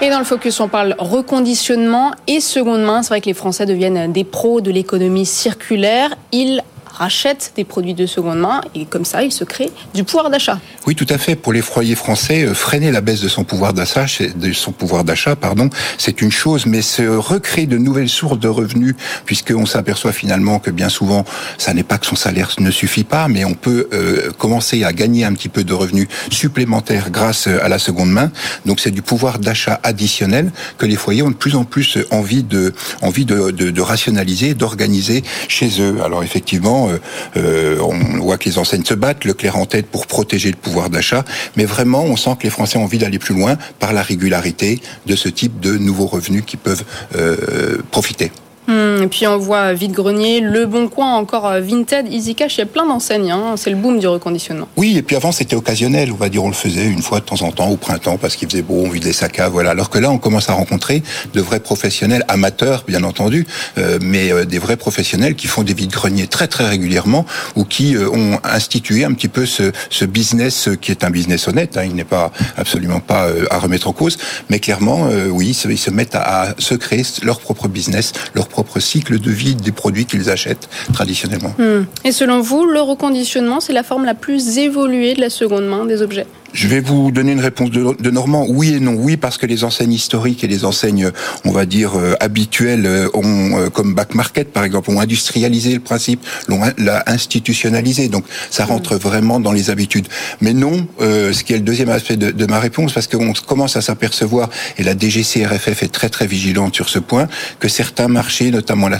Et 0.00 0.10
dans 0.10 0.18
le 0.18 0.24
focus, 0.24 0.60
on 0.60 0.68
parle 0.68 0.94
reconditionnement 0.98 2.12
et 2.26 2.40
seconde 2.40 2.82
main. 2.82 3.02
C'est 3.02 3.08
vrai 3.08 3.20
que 3.22 3.26
les 3.26 3.34
Français 3.34 3.64
deviennent 3.64 4.12
des 4.12 4.24
pros 4.24 4.60
de 4.60 4.70
l'économie 4.70 5.24
circulaire. 5.24 6.14
Ils 6.30 6.62
rachètent 6.94 7.52
des 7.56 7.64
produits 7.64 7.94
de 7.94 8.06
seconde 8.06 8.38
main 8.38 8.60
et 8.74 8.86
comme 8.86 9.04
ça, 9.04 9.22
il 9.22 9.32
se 9.32 9.44
crée 9.44 9.70
du 9.94 10.04
pouvoir 10.04 10.30
d'achat. 10.30 10.60
Oui, 10.86 10.94
tout 10.94 11.06
à 11.08 11.18
fait. 11.18 11.34
Pour 11.34 11.52
les 11.52 11.62
foyers 11.62 11.94
français, 11.94 12.44
euh, 12.44 12.54
freiner 12.54 12.92
la 12.92 13.00
baisse 13.00 13.20
de 13.20 13.28
son 13.28 13.44
pouvoir 13.44 13.72
d'achat, 13.72 15.36
pardon, 15.36 15.70
c'est 15.98 16.20
une 16.22 16.30
chose, 16.30 16.66
mais 16.66 16.82
se 16.82 17.02
recréer 17.02 17.66
de 17.66 17.78
nouvelles 17.78 18.08
sources 18.08 18.38
de 18.38 18.48
revenus, 18.48 18.94
puisqu'on 19.24 19.66
s'aperçoit 19.66 20.12
finalement 20.12 20.58
que 20.58 20.70
bien 20.70 20.88
souvent, 20.88 21.24
ça 21.58 21.74
n'est 21.74 21.82
pas 21.82 21.98
que 21.98 22.06
son 22.06 22.16
salaire 22.16 22.50
ne 22.58 22.70
suffit 22.70 23.04
pas, 23.04 23.28
mais 23.28 23.44
on 23.44 23.54
peut 23.54 23.88
euh, 23.92 24.30
commencer 24.38 24.84
à 24.84 24.92
gagner 24.92 25.24
un 25.24 25.32
petit 25.32 25.48
peu 25.48 25.64
de 25.64 25.72
revenus 25.72 26.06
supplémentaires 26.30 27.10
grâce 27.10 27.46
à 27.46 27.68
la 27.68 27.78
seconde 27.78 28.10
main. 28.10 28.30
Donc 28.66 28.80
c'est 28.80 28.90
du 28.90 29.02
pouvoir 29.02 29.38
d'achat 29.38 29.80
additionnel 29.82 30.52
que 30.78 30.86
les 30.86 30.96
foyers 30.96 31.22
ont 31.22 31.30
de 31.30 31.34
plus 31.34 31.56
en 31.56 31.64
plus 31.64 31.98
envie 32.10 32.42
de 32.42 32.72
envie 33.02 33.24
de 33.24 33.80
rationaliser, 33.80 34.54
d'organiser 34.54 35.22
chez 35.48 35.80
eux. 35.80 35.96
Alors 36.04 36.22
effectivement, 36.22 36.83
euh, 36.88 36.98
euh, 37.36 37.78
on 37.80 38.18
voit 38.18 38.38
que 38.38 38.48
les 38.48 38.58
enseignes 38.58 38.84
se 38.84 38.94
battent, 38.94 39.24
le 39.24 39.34
clair 39.34 39.56
en 39.56 39.66
tête 39.66 39.86
pour 39.86 40.06
protéger 40.06 40.50
le 40.50 40.56
pouvoir 40.56 40.90
d'achat, 40.90 41.24
mais 41.56 41.64
vraiment, 41.64 42.04
on 42.04 42.16
sent 42.16 42.36
que 42.38 42.44
les 42.44 42.50
Français 42.50 42.78
ont 42.78 42.84
envie 42.84 42.98
d'aller 42.98 43.18
plus 43.18 43.34
loin 43.34 43.56
par 43.78 43.92
la 43.92 44.02
régularité 44.02 44.80
de 45.06 45.16
ce 45.16 45.28
type 45.28 45.60
de 45.60 45.76
nouveaux 45.76 46.06
revenus 46.06 46.44
qui 46.46 46.56
peuvent 46.56 46.84
euh, 47.16 47.78
profiter. 47.90 48.30
Hmm, 48.66 49.02
et 49.02 49.08
puis 49.08 49.26
on 49.26 49.36
voit 49.36 49.74
Vide 49.74 49.92
Grenier, 49.92 50.40
Le 50.40 50.64
Bon 50.64 50.88
Coin, 50.88 51.14
encore 51.16 51.46
euh, 51.46 51.60
Vinted, 51.60 52.10
Easy 52.10 52.34
Cash, 52.34 52.56
il 52.56 52.60
y 52.60 52.62
a 52.62 52.66
plein 52.66 52.86
d'enseignes. 52.86 53.30
Hein. 53.30 53.56
C'est 53.56 53.68
le 53.68 53.76
boom 53.76 53.98
du 53.98 54.06
reconditionnement. 54.06 54.68
Oui, 54.76 54.96
et 54.96 55.02
puis 55.02 55.16
avant 55.16 55.32
c'était 55.32 55.56
occasionnel, 55.56 56.10
on 56.12 56.16
va 56.16 56.30
dire, 56.30 56.42
on 56.42 56.48
le 56.48 56.54
faisait 56.54 56.86
une 56.86 57.02
fois 57.02 57.20
de 57.20 57.26
temps 57.26 57.42
en 57.42 57.52
temps 57.52 57.68
au 57.68 57.76
printemps 57.76 58.16
parce 58.16 58.36
qu'il 58.36 58.48
faisait 58.48 58.62
beau, 58.62 58.82
on 58.82 58.88
vidait 58.88 59.12
sa 59.12 59.28
cave, 59.28 59.52
voilà. 59.52 59.70
Alors 59.70 59.90
que 59.90 59.98
là, 59.98 60.10
on 60.10 60.16
commence 60.16 60.48
à 60.48 60.54
rencontrer 60.54 61.02
de 61.34 61.40
vrais 61.42 61.60
professionnels, 61.60 62.24
amateurs 62.28 62.84
bien 62.86 63.02
entendu, 63.04 63.46
euh, 63.76 63.98
mais 64.00 64.32
euh, 64.32 64.46
des 64.46 64.58
vrais 64.58 64.78
professionnels 64.78 65.34
qui 65.34 65.46
font 65.46 65.62
des 65.62 65.74
vides 65.74 65.92
greniers 65.92 66.26
très 66.26 66.48
très 66.48 66.66
régulièrement 66.66 67.26
ou 67.56 67.64
qui 67.64 67.96
ont 67.98 68.38
institué 68.44 69.04
un 69.04 69.12
petit 69.12 69.28
peu 69.28 69.44
ce, 69.44 69.72
business 70.04 70.68
qui 70.80 70.90
est 70.90 71.04
un 71.04 71.10
business 71.10 71.48
honnête. 71.48 71.76
Hein. 71.76 71.84
il 71.84 71.94
n'est 71.94 72.04
pas 72.04 72.32
absolument 72.56 73.00
pas 73.00 73.28
à 73.50 73.58
remettre 73.58 73.88
en 73.88 73.92
cause, 73.92 74.16
mais 74.48 74.58
clairement, 74.58 75.08
oui, 75.30 75.48
ils 75.48 75.78
se, 75.78 75.90
mettent 75.90 76.14
à, 76.14 76.42
à, 76.42 76.54
se 76.58 76.74
créer 76.74 77.02
leur 77.22 77.40
propre 77.40 77.68
business, 77.68 78.12
leur 78.34 78.48
propre 78.54 78.78
cycle 78.78 79.18
de 79.18 79.32
vie 79.32 79.56
des 79.56 79.72
produits 79.72 80.06
qu'ils 80.06 80.30
achètent 80.30 80.68
traditionnellement. 80.92 81.54
Hmm. 81.58 81.86
Et 82.04 82.12
selon 82.12 82.40
vous, 82.40 82.64
le 82.66 82.80
reconditionnement, 82.80 83.58
c'est 83.58 83.72
la 83.72 83.82
forme 83.82 84.04
la 84.04 84.14
plus 84.14 84.58
évoluée 84.58 85.14
de 85.14 85.20
la 85.20 85.28
seconde 85.28 85.66
main 85.66 85.84
des 85.86 86.02
objets? 86.02 86.26
Je 86.54 86.68
vais 86.68 86.80
vous 86.80 87.10
donner 87.10 87.32
une 87.32 87.40
réponse 87.40 87.70
de, 87.70 88.10
Normand. 88.10 88.46
Oui 88.48 88.74
et 88.74 88.80
non. 88.80 88.94
Oui, 88.94 89.16
parce 89.16 89.38
que 89.38 89.46
les 89.46 89.64
enseignes 89.64 89.92
historiques 89.92 90.44
et 90.44 90.46
les 90.46 90.64
enseignes, 90.64 91.10
on 91.44 91.50
va 91.50 91.66
dire, 91.66 91.98
euh, 91.98 92.14
habituelles, 92.20 92.86
euh, 92.86 93.08
ont, 93.12 93.58
euh, 93.58 93.70
comme 93.70 93.94
Back 93.94 94.14
Market, 94.14 94.52
par 94.52 94.62
exemple, 94.62 94.90
ont 94.90 95.00
industrialisé 95.00 95.74
le 95.74 95.80
principe, 95.80 96.24
l'ont 96.46 96.60
institutionnalisé. 97.06 98.08
Donc, 98.08 98.24
ça 98.50 98.64
rentre 98.64 98.96
vraiment 98.96 99.40
dans 99.40 99.50
les 99.50 99.68
habitudes. 99.68 100.06
Mais 100.40 100.52
non, 100.52 100.86
ce 101.00 101.42
qui 101.42 101.54
est 101.54 101.56
le 101.56 101.62
deuxième 101.62 101.88
aspect 101.88 102.16
de, 102.16 102.46
ma 102.46 102.60
réponse, 102.60 102.92
parce 102.92 103.08
qu'on 103.08 103.32
commence 103.32 103.76
à 103.76 103.80
s'apercevoir, 103.80 104.48
et 104.78 104.84
la 104.84 104.96
DGCRFF 104.96 105.82
est 105.82 105.92
très 105.92 106.08
très 106.08 106.26
vigilante 106.26 106.74
sur 106.74 106.88
ce 106.88 107.00
point, 107.00 107.26
que 107.58 107.68
certains 107.68 108.06
marchés, 108.06 108.52
notamment 108.52 108.88
la, 108.88 108.98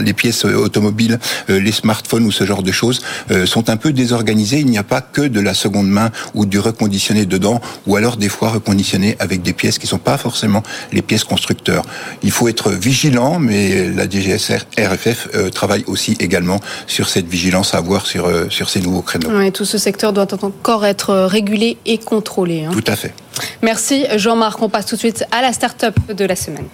les 0.00 0.12
pièces 0.12 0.44
automobiles, 0.44 1.18
les 1.48 1.72
smartphones 1.72 2.26
ou 2.26 2.32
ce 2.32 2.44
genre 2.44 2.62
de 2.62 2.72
choses, 2.72 3.02
sont 3.46 3.70
un 3.70 3.76
peu 3.76 3.92
désorganisés. 3.92 4.60
Il 4.60 4.66
n'y 4.66 4.78
a 4.78 4.84
pas 4.84 5.00
que 5.00 5.22
de 5.22 5.40
la 5.40 5.54
seconde 5.54 5.88
main 5.88 6.10
ou 6.34 6.46
du 6.46 6.59
reconditionné 6.60 7.26
dedans, 7.26 7.60
ou 7.86 7.96
alors 7.96 8.16
des 8.16 8.28
fois 8.28 8.50
reconditionné 8.50 9.16
avec 9.18 9.42
des 9.42 9.52
pièces 9.52 9.78
qui 9.78 9.86
sont 9.86 9.98
pas 9.98 10.16
forcément 10.18 10.62
les 10.92 11.02
pièces 11.02 11.24
constructeurs. 11.24 11.84
Il 12.22 12.30
faut 12.30 12.48
être 12.48 12.70
vigilant, 12.70 13.38
mais 13.38 13.88
la 13.88 14.08
DGSR 14.08 14.66
RFF 14.78 15.28
euh, 15.34 15.50
travaille 15.50 15.84
aussi 15.86 16.16
également 16.20 16.60
sur 16.86 17.08
cette 17.08 17.26
vigilance 17.26 17.74
à 17.74 17.78
avoir 17.78 18.06
sur, 18.06 18.26
euh, 18.26 18.46
sur 18.50 18.70
ces 18.70 18.80
nouveaux 18.80 19.02
créneaux. 19.02 19.30
Oui, 19.32 19.52
tout 19.52 19.64
ce 19.64 19.78
secteur 19.78 20.12
doit 20.12 20.32
encore 20.42 20.86
être 20.86 21.14
régulé 21.14 21.78
et 21.86 21.98
contrôlé. 21.98 22.64
Hein. 22.64 22.70
Tout 22.72 22.84
à 22.86 22.96
fait. 22.96 23.14
Merci 23.62 24.06
Jean-Marc. 24.16 24.60
On 24.62 24.68
passe 24.68 24.86
tout 24.86 24.96
de 24.96 25.00
suite 25.00 25.24
à 25.30 25.42
la 25.42 25.52
start-up 25.52 25.94
de 26.12 26.24
la 26.24 26.36
semaine. 26.36 26.66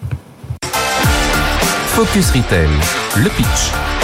Focus 1.88 2.30
Retail, 2.30 2.68
le 3.16 3.30
pitch. 3.30 3.95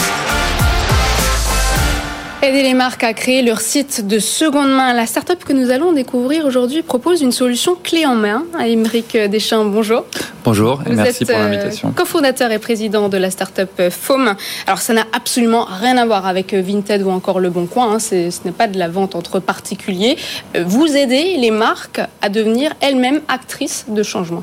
Aider 2.44 2.64
les 2.64 2.74
marques 2.74 3.05
à 3.05 3.14
créer 3.14 3.40
leur 3.40 3.61
site 3.61 4.05
de 4.05 4.18
seconde 4.18 4.74
main. 4.74 4.92
La 4.94 5.07
start-up 5.07 5.44
que 5.44 5.52
nous 5.52 5.70
allons 5.70 5.92
découvrir 5.92 6.44
aujourd'hui 6.44 6.83
propose 6.83 7.22
une 7.22 7.31
solution 7.31 7.76
clé 7.81 8.05
en 8.05 8.16
main. 8.16 8.42
Émeric 8.66 9.16
Deschamps, 9.16 9.64
bonjour. 9.64 10.05
Bonjour 10.42 10.83
et 10.85 10.92
merci 10.92 11.24
pour 11.24 11.38
l'invitation. 11.38 11.90
Euh, 11.90 11.92
cofondateur 11.92 12.50
et 12.50 12.59
président 12.59 13.09
de 13.09 13.16
la 13.16 13.31
start-up 13.31 13.70
euh, 13.78 13.90
Foam. 13.92 14.35
Alors 14.66 14.81
ça 14.81 14.92
n'a 14.92 15.07
absolument 15.12 15.68
rien 15.70 15.96
à 15.98 16.05
voir 16.05 16.26
avec 16.26 16.52
euh, 16.52 16.61
Vinted 16.61 17.05
ou 17.05 17.11
encore 17.11 17.38
Le 17.38 17.48
Bon 17.48 17.66
Coin. 17.66 17.92
Hein. 17.92 17.98
Ce 18.00 18.14
n'est 18.44 18.50
pas 18.50 18.66
de 18.66 18.76
la 18.76 18.88
vente 18.88 19.14
entre 19.14 19.38
particuliers. 19.38 20.16
Vous 20.59 20.96
aidez 20.96 21.37
les 21.37 21.52
marques 21.52 22.00
à 22.22 22.28
devenir 22.28 22.72
elles-mêmes 22.81 23.20
actrices 23.28 23.85
de 23.87 24.02
changement. 24.02 24.42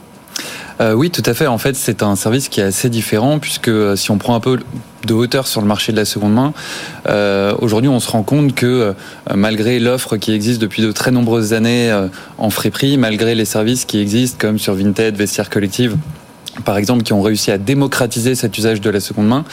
Euh, 0.81 0.93
oui, 0.93 1.09
tout 1.11 1.23
à 1.25 1.33
fait. 1.33 1.47
En 1.47 1.57
fait, 1.57 1.75
c'est 1.75 2.03
un 2.03 2.15
service 2.15 2.47
qui 2.47 2.61
est 2.61 2.63
assez 2.63 2.89
différent 2.89 3.39
puisque 3.39 3.67
euh, 3.67 3.95
si 3.95 4.11
on 4.11 4.17
prend 4.17 4.35
un 4.35 4.39
peu 4.39 4.59
de 5.05 5.13
hauteur 5.13 5.47
sur 5.47 5.61
le 5.61 5.67
marché 5.67 5.91
de 5.91 5.97
la 5.97 6.05
seconde 6.05 6.33
main, 6.33 6.53
euh, 7.07 7.53
aujourd'hui 7.59 7.89
on 7.89 7.99
se 7.99 8.09
rend 8.09 8.23
compte 8.23 8.53
que 8.53 8.93
malgré 9.33 9.79
l'offre 9.79 10.17
qui 10.17 10.33
existe 10.33 10.61
depuis 10.61 10.81
de 10.81 10.91
très 10.91 11.11
nombreuses 11.11 11.53
années 11.53 11.89
en 12.37 12.49
frais 12.49 12.69
prix, 12.69 12.97
malgré 12.97 13.33
les 13.33 13.45
services 13.45 13.85
qui 13.85 13.99
existent 13.99 14.37
comme 14.37 14.59
sur 14.59 14.75
Vinted, 14.75 15.15
Vestiaire 15.15 15.49
Collective, 15.49 15.95
par 16.63 16.77
exemple, 16.77 17.03
qui 17.03 17.13
ont 17.13 17.21
réussi 17.21 17.51
à 17.51 17.57
démocratiser 17.57 18.35
cet 18.35 18.57
usage 18.57 18.81
de 18.81 18.89
la 18.89 18.99
seconde 18.99 19.27
main, 19.27 19.45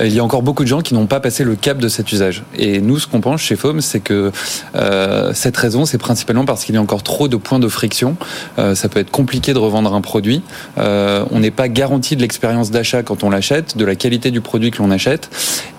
euh, 0.00 0.06
il 0.06 0.14
y 0.14 0.18
a 0.18 0.24
encore 0.24 0.42
beaucoup 0.42 0.62
de 0.62 0.68
gens 0.68 0.80
qui 0.80 0.94
n'ont 0.94 1.06
pas 1.06 1.20
passé 1.20 1.44
le 1.44 1.56
cap 1.56 1.78
de 1.78 1.88
cet 1.88 2.12
usage. 2.12 2.42
Et 2.56 2.80
nous, 2.80 2.98
ce 2.98 3.06
qu'on 3.06 3.20
pense 3.20 3.40
chez 3.40 3.56
FOM, 3.56 3.80
c'est 3.80 4.00
que 4.00 4.32
euh, 4.74 5.32
cette 5.34 5.56
raison, 5.56 5.84
c'est 5.84 5.98
principalement 5.98 6.44
parce 6.44 6.64
qu'il 6.64 6.74
y 6.74 6.78
a 6.78 6.80
encore 6.80 7.02
trop 7.02 7.28
de 7.28 7.36
points 7.36 7.58
de 7.58 7.68
friction. 7.68 8.16
Euh, 8.58 8.74
ça 8.74 8.88
peut 8.88 9.00
être 9.00 9.10
compliqué 9.10 9.52
de 9.52 9.58
revendre 9.58 9.94
un 9.94 10.00
produit. 10.00 10.42
On 10.76 11.40
n'est 11.40 11.50
pas 11.50 11.68
garanti 11.68 12.16
de 12.16 12.22
l'expérience 12.22 12.70
d'achat 12.70 13.02
quand 13.02 13.22
on 13.24 13.30
l'achète, 13.30 13.76
de 13.76 13.84
la 13.84 13.94
qualité 13.94 14.30
du 14.30 14.40
produit 14.40 14.70
que 14.70 14.78
l'on 14.82 14.90
achète. 14.90 15.30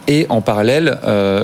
Et 0.08 0.26
en 0.30 0.42
parallèle, 0.42 1.00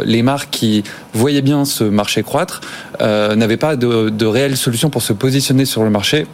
les 0.06 0.22
marques 0.22 0.50
qui 0.52 0.84
voyaient 1.14 1.42
bien 1.42 1.66
ce 1.66 1.84
marché 1.84 2.24
croître 2.24 2.62
n'avaient 3.00 3.58
pas 3.58 3.76
de, 3.76 4.10
de 4.10 4.26
réelle 4.26 4.58
solution 4.58 4.90
pour 4.90 5.02
se 5.02 5.14
positionner 5.14 5.66
sur 5.66 5.84
le 5.84 5.90
marché 5.90 6.28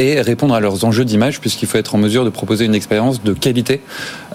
et 0.00 0.20
répondre 0.22 0.54
à 0.54 0.60
leurs 0.60 0.84
enjeux 0.84 1.04
d'image 1.04 1.40
puisqu'il 1.40 1.68
faut 1.68 1.78
être 1.78 1.94
en 1.94 1.98
mesure 1.98 2.24
de 2.24 2.30
proposer 2.30 2.64
une 2.64 2.74
expérience 2.74 3.22
de 3.22 3.34
qualité 3.34 3.82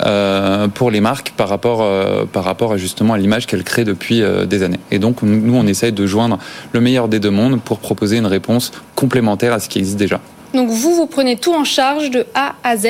euh, 0.06 0.68
pour 0.68 0.92
les 0.92 1.02
marques 1.02 1.34
par 1.36 1.50
rapport 1.50 1.82
euh, 1.82 2.26
par 2.26 2.44
rapport 2.44 2.72
à 2.74 2.78
justement 2.78 3.14
à 3.14 3.18
l'image 3.18 3.48
qu'elles 3.48 3.64
créent 3.64 3.84
depuis 3.84 4.22
euh, 4.22 4.46
des 4.46 4.62
années. 4.62 4.80
Et 4.92 5.00
donc 5.00 5.24
nous 5.24 5.56
on 5.56 5.66
essaye 5.66 5.92
de 5.92 6.06
joindre 6.06 6.38
le 6.72 6.82
meilleur 6.82 7.08
des 7.08 7.20
deux 7.20 7.32
mondes 7.32 7.60
pour 7.60 7.80
proposer 7.80 8.18
une 8.18 8.28
réponse 8.28 8.72
complémentaire 8.96 9.54
à 9.54 9.60
ce 9.60 9.68
qui 9.68 9.80
existe 9.80 9.98
déjà. 9.98 10.22
Donc 10.54 10.70
vous 10.70 10.94
vous 10.94 11.08
prenez 11.08 11.36
tout 11.36 11.54
en 11.54 11.64
charge 11.64 12.12
de 12.12 12.26
A 12.36 12.54
à 12.64 12.78
Z 12.78 12.88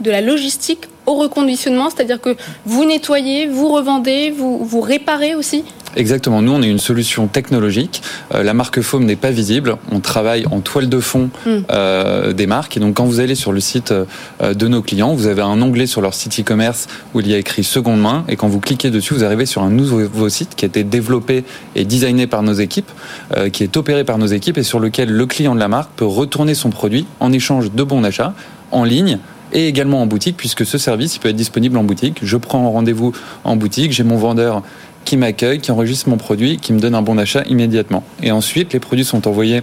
de 0.00 0.10
la 0.10 0.22
logistique 0.22 0.88
au 1.06 1.14
reconditionnement, 1.14 1.90
c'est-à-dire 1.90 2.20
que 2.20 2.36
vous 2.64 2.84
nettoyez, 2.84 3.46
vous 3.46 3.68
revendez, 3.68 4.30
vous, 4.30 4.64
vous 4.64 4.80
réparez 4.80 5.34
aussi 5.34 5.64
Exactement. 5.96 6.42
Nous, 6.42 6.52
on 6.52 6.62
est 6.62 6.68
une 6.68 6.78
solution 6.78 7.26
technologique. 7.26 8.02
Euh, 8.34 8.42
la 8.42 8.54
marque 8.54 8.80
Foam 8.80 9.04
n'est 9.04 9.16
pas 9.16 9.30
visible. 9.30 9.76
On 9.92 10.00
travaille 10.00 10.46
en 10.50 10.60
toile 10.60 10.88
de 10.88 11.00
fond 11.00 11.30
mm. 11.46 11.50
euh, 11.70 12.32
des 12.32 12.46
marques. 12.46 12.76
Et 12.76 12.80
donc, 12.80 12.94
quand 12.94 13.04
vous 13.04 13.20
allez 13.20 13.34
sur 13.34 13.52
le 13.52 13.60
site 13.60 13.92
euh, 13.92 14.54
de 14.54 14.68
nos 14.68 14.82
clients, 14.82 15.14
vous 15.14 15.26
avez 15.26 15.42
un 15.42 15.60
onglet 15.62 15.86
sur 15.86 16.00
leur 16.00 16.14
site 16.14 16.40
e-commerce 16.40 16.88
où 17.14 17.20
il 17.20 17.28
y 17.28 17.34
a 17.34 17.38
écrit 17.38 17.64
seconde 17.64 18.00
main. 18.00 18.24
Et 18.28 18.36
quand 18.36 18.48
vous 18.48 18.60
cliquez 18.60 18.90
dessus, 18.90 19.14
vous 19.14 19.24
arrivez 19.24 19.46
sur 19.46 19.62
un 19.62 19.70
nouveau 19.70 20.28
site 20.28 20.54
qui 20.56 20.64
a 20.64 20.68
été 20.68 20.84
développé 20.84 21.44
et 21.74 21.84
designé 21.84 22.26
par 22.26 22.42
nos 22.42 22.54
équipes, 22.54 22.90
euh, 23.36 23.48
qui 23.48 23.62
est 23.62 23.76
opéré 23.76 24.04
par 24.04 24.18
nos 24.18 24.26
équipes 24.26 24.58
et 24.58 24.62
sur 24.62 24.80
lequel 24.80 25.10
le 25.10 25.26
client 25.26 25.54
de 25.54 25.60
la 25.60 25.68
marque 25.68 25.90
peut 25.96 26.04
retourner 26.04 26.54
son 26.54 26.70
produit 26.70 27.06
en 27.20 27.32
échange 27.32 27.72
de 27.72 27.82
bons 27.82 28.00
d'achat 28.00 28.34
en 28.70 28.84
ligne 28.84 29.18
et 29.52 29.68
également 29.68 30.02
en 30.02 30.06
boutique, 30.06 30.36
puisque 30.36 30.66
ce 30.66 30.78
service 30.78 31.16
il 31.16 31.20
peut 31.20 31.28
être 31.28 31.36
disponible 31.36 31.78
en 31.78 31.84
boutique. 31.84 32.18
Je 32.22 32.36
prends 32.36 32.70
rendez-vous 32.70 33.12
en 33.44 33.56
boutique, 33.56 33.92
j'ai 33.92 34.02
mon 34.02 34.16
vendeur 34.16 34.62
qui 35.04 35.16
m'accueille, 35.16 35.60
qui 35.60 35.70
enregistre 35.70 36.08
mon 36.08 36.16
produit, 36.16 36.58
qui 36.58 36.72
me 36.72 36.80
donne 36.80 36.94
un 36.94 37.02
bon 37.02 37.16
d'achat 37.16 37.42
immédiatement. 37.48 38.04
Et 38.22 38.32
ensuite, 38.32 38.72
les 38.72 38.80
produits 38.80 39.04
sont 39.04 39.26
envoyés 39.28 39.62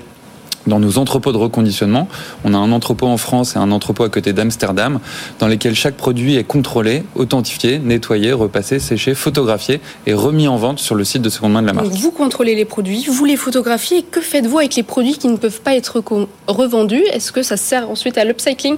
dans 0.67 0.79
nos 0.79 0.97
entrepôts 0.97 1.31
de 1.31 1.37
reconditionnement. 1.37 2.07
On 2.43 2.53
a 2.53 2.57
un 2.57 2.71
entrepôt 2.71 3.07
en 3.07 3.17
France 3.17 3.55
et 3.55 3.59
un 3.59 3.71
entrepôt 3.71 4.03
à 4.03 4.09
côté 4.09 4.33
d'Amsterdam, 4.33 4.99
dans 5.39 5.47
lesquels 5.47 5.75
chaque 5.75 5.95
produit 5.95 6.35
est 6.35 6.43
contrôlé, 6.43 7.03
authentifié, 7.15 7.79
nettoyé, 7.79 8.31
repassé, 8.31 8.79
séché, 8.79 9.15
photographié 9.15 9.81
et 10.05 10.13
remis 10.13 10.47
en 10.47 10.57
vente 10.57 10.79
sur 10.79 10.95
le 10.95 11.03
site 11.03 11.21
de 11.21 11.29
seconde 11.29 11.53
main 11.53 11.61
de 11.61 11.67
la 11.67 11.73
marque. 11.73 11.87
vous 11.87 12.11
contrôlez 12.11 12.55
les 12.55 12.65
produits, 12.65 13.05
vous 13.09 13.25
les 13.25 13.37
photographiez. 13.37 14.03
Que 14.03 14.21
faites-vous 14.21 14.59
avec 14.59 14.75
les 14.75 14.83
produits 14.83 15.17
qui 15.17 15.27
ne 15.27 15.37
peuvent 15.37 15.61
pas 15.61 15.75
être 15.75 16.03
revendus? 16.47 17.03
Est-ce 17.11 17.31
que 17.31 17.43
ça 17.43 17.57
sert 17.57 17.89
ensuite 17.89 18.17
à 18.17 18.25
l'upcycling? 18.25 18.77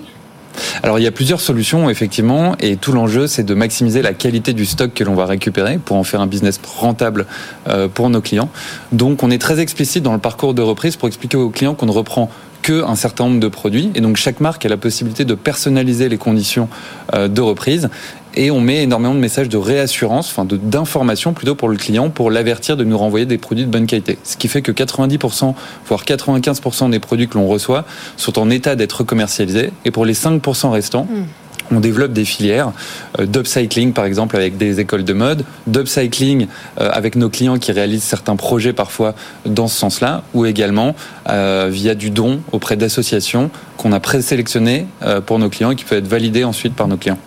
Alors 0.83 0.99
il 0.99 1.03
y 1.03 1.07
a 1.07 1.11
plusieurs 1.11 1.41
solutions 1.41 1.89
effectivement 1.89 2.55
et 2.59 2.77
tout 2.77 2.91
l'enjeu 2.91 3.27
c'est 3.27 3.43
de 3.43 3.53
maximiser 3.53 4.01
la 4.01 4.13
qualité 4.13 4.53
du 4.53 4.65
stock 4.65 4.93
que 4.93 5.03
l'on 5.03 5.15
va 5.15 5.25
récupérer 5.25 5.77
pour 5.77 5.97
en 5.97 6.03
faire 6.03 6.21
un 6.21 6.27
business 6.27 6.59
rentable 6.63 7.25
euh, 7.67 7.87
pour 7.87 8.09
nos 8.09 8.21
clients. 8.21 8.49
Donc 8.91 9.23
on 9.23 9.31
est 9.31 9.37
très 9.37 9.59
explicite 9.59 10.03
dans 10.03 10.13
le 10.13 10.19
parcours 10.19 10.53
de 10.53 10.61
reprise 10.61 10.95
pour 10.95 11.07
expliquer 11.07 11.37
aux 11.37 11.49
clients 11.49 11.75
qu'on 11.75 11.85
ne 11.85 11.91
reprend 11.91 12.29
que 12.61 12.83
un 12.83 12.95
certain 12.95 13.25
nombre 13.25 13.39
de 13.39 13.47
produits 13.49 13.91
et 13.93 14.01
donc 14.01 14.15
chaque 14.15 14.39
marque 14.39 14.65
a 14.65 14.69
la 14.69 14.77
possibilité 14.77 15.25
de 15.25 15.35
personnaliser 15.35 16.09
les 16.09 16.17
conditions 16.17 16.69
euh, 17.13 17.27
de 17.27 17.41
reprise 17.41 17.89
et 18.35 18.51
on 18.51 18.59
met 18.59 18.83
énormément 18.83 19.13
de 19.13 19.19
messages 19.19 19.49
de 19.49 19.57
réassurance, 19.57 20.29
enfin 20.29 20.45
d'information 20.45 21.33
plutôt 21.33 21.55
pour 21.55 21.69
le 21.69 21.77
client 21.77 22.09
pour 22.09 22.31
l'avertir 22.31 22.77
de 22.77 22.83
nous 22.83 22.97
renvoyer 22.97 23.25
des 23.25 23.37
produits 23.37 23.65
de 23.65 23.71
bonne 23.71 23.87
qualité. 23.87 24.17
Ce 24.23 24.37
qui 24.37 24.47
fait 24.47 24.61
que 24.61 24.71
90% 24.71 25.53
voire 25.87 26.03
95% 26.03 26.89
des 26.89 26.99
produits 26.99 27.27
que 27.27 27.37
l'on 27.37 27.47
reçoit 27.47 27.85
sont 28.17 28.39
en 28.39 28.49
état 28.49 28.75
d'être 28.75 29.03
commercialisés 29.03 29.71
et 29.85 29.91
pour 29.91 30.05
les 30.05 30.13
5% 30.13 30.69
restants, 30.71 31.05
hmm. 31.05 31.25
On 31.71 31.79
développe 31.79 32.13
des 32.13 32.25
filières 32.25 32.71
euh, 33.19 33.25
d'upcycling, 33.25 33.93
par 33.93 34.05
exemple, 34.05 34.35
avec 34.35 34.57
des 34.57 34.79
écoles 34.79 35.03
de 35.03 35.13
mode, 35.13 35.45
d'upcycling 35.67 36.47
euh, 36.79 36.89
avec 36.91 37.15
nos 37.15 37.29
clients 37.29 37.57
qui 37.57 37.71
réalisent 37.71 38.03
certains 38.03 38.35
projets 38.35 38.73
parfois 38.73 39.15
dans 39.45 39.67
ce 39.67 39.77
sens-là, 39.77 40.23
ou 40.33 40.45
également 40.45 40.95
euh, 41.29 41.69
via 41.71 41.95
du 41.95 42.09
don 42.09 42.41
auprès 42.51 42.75
d'associations 42.75 43.49
qu'on 43.77 43.91
a 43.91 43.99
présélectionnées 43.99 44.87
pour 45.25 45.39
nos 45.39 45.49
clients 45.49 45.71
et 45.71 45.75
qui 45.75 45.83
peut 45.83 45.95
être 45.95 46.07
validé 46.07 46.43
ensuite 46.43 46.75
par 46.75 46.87
nos 46.87 46.97
clients. 46.97 47.17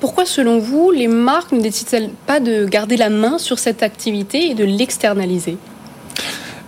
Pourquoi, 0.00 0.24
selon 0.24 0.58
vous, 0.58 0.90
les 0.90 1.08
marques 1.08 1.52
ne 1.52 1.60
décident-elles 1.60 2.10
pas 2.26 2.38
de 2.40 2.64
garder 2.66 2.96
la 2.96 3.10
main 3.10 3.38
sur 3.38 3.58
cette 3.58 3.82
activité 3.82 4.50
et 4.50 4.54
de 4.54 4.64
l'externaliser? 4.64 5.58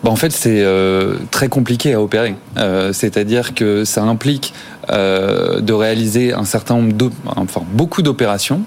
Bah 0.02 0.10
en 0.10 0.16
fait, 0.16 0.32
c'est 0.32 0.62
euh, 0.62 1.16
très 1.30 1.48
compliqué 1.48 1.92
à 1.94 2.00
opérer. 2.00 2.34
Euh, 2.56 2.92
C'est-à-dire 2.92 3.54
que 3.54 3.84
ça 3.84 4.02
implique 4.02 4.54
euh, 4.90 5.60
de 5.60 5.72
réaliser 5.72 6.32
un 6.32 6.44
certain 6.44 6.76
nombre, 6.76 7.10
enfin 7.36 7.62
beaucoup 7.72 8.02
d'opérations 8.02 8.62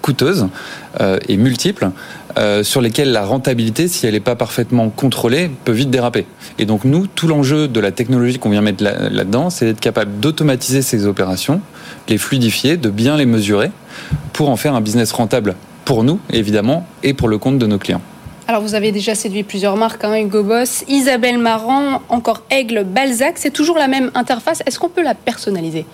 coûteuses 0.00 0.48
et 1.00 1.36
multiples. 1.36 1.90
Euh, 2.38 2.62
sur 2.62 2.82
lesquelles 2.82 3.12
la 3.12 3.24
rentabilité, 3.24 3.88
si 3.88 4.06
elle 4.06 4.12
n'est 4.12 4.20
pas 4.20 4.36
parfaitement 4.36 4.90
contrôlée, 4.90 5.50
peut 5.64 5.72
vite 5.72 5.88
déraper. 5.88 6.26
Et 6.58 6.66
donc 6.66 6.84
nous, 6.84 7.06
tout 7.06 7.28
l'enjeu 7.28 7.66
de 7.66 7.80
la 7.80 7.92
technologie 7.92 8.38
qu'on 8.38 8.50
vient 8.50 8.60
mettre 8.60 8.84
là-dedans, 8.84 9.48
c'est 9.48 9.64
d'être 9.64 9.80
capable 9.80 10.20
d'automatiser 10.20 10.82
ces 10.82 11.06
opérations, 11.06 11.62
les 12.08 12.18
fluidifier, 12.18 12.76
de 12.76 12.90
bien 12.90 13.16
les 13.16 13.24
mesurer, 13.24 13.70
pour 14.34 14.50
en 14.50 14.56
faire 14.56 14.74
un 14.74 14.82
business 14.82 15.12
rentable 15.12 15.54
pour 15.86 16.04
nous, 16.04 16.20
évidemment, 16.30 16.86
et 17.02 17.14
pour 17.14 17.28
le 17.28 17.38
compte 17.38 17.58
de 17.58 17.66
nos 17.66 17.78
clients. 17.78 18.02
Alors 18.48 18.60
vous 18.60 18.74
avez 18.74 18.92
déjà 18.92 19.14
séduit 19.14 19.42
plusieurs 19.42 19.76
marques, 19.76 20.04
hein, 20.04 20.16
Hugo 20.16 20.42
Boss, 20.42 20.84
Isabelle 20.88 21.38
Marant, 21.38 22.02
encore 22.10 22.42
Aigle, 22.50 22.84
Balzac. 22.84 23.38
C'est 23.38 23.50
toujours 23.50 23.78
la 23.78 23.88
même 23.88 24.10
interface. 24.14 24.62
Est-ce 24.66 24.78
qu'on 24.78 24.90
peut 24.90 25.02
la 25.02 25.14
personnaliser? 25.14 25.86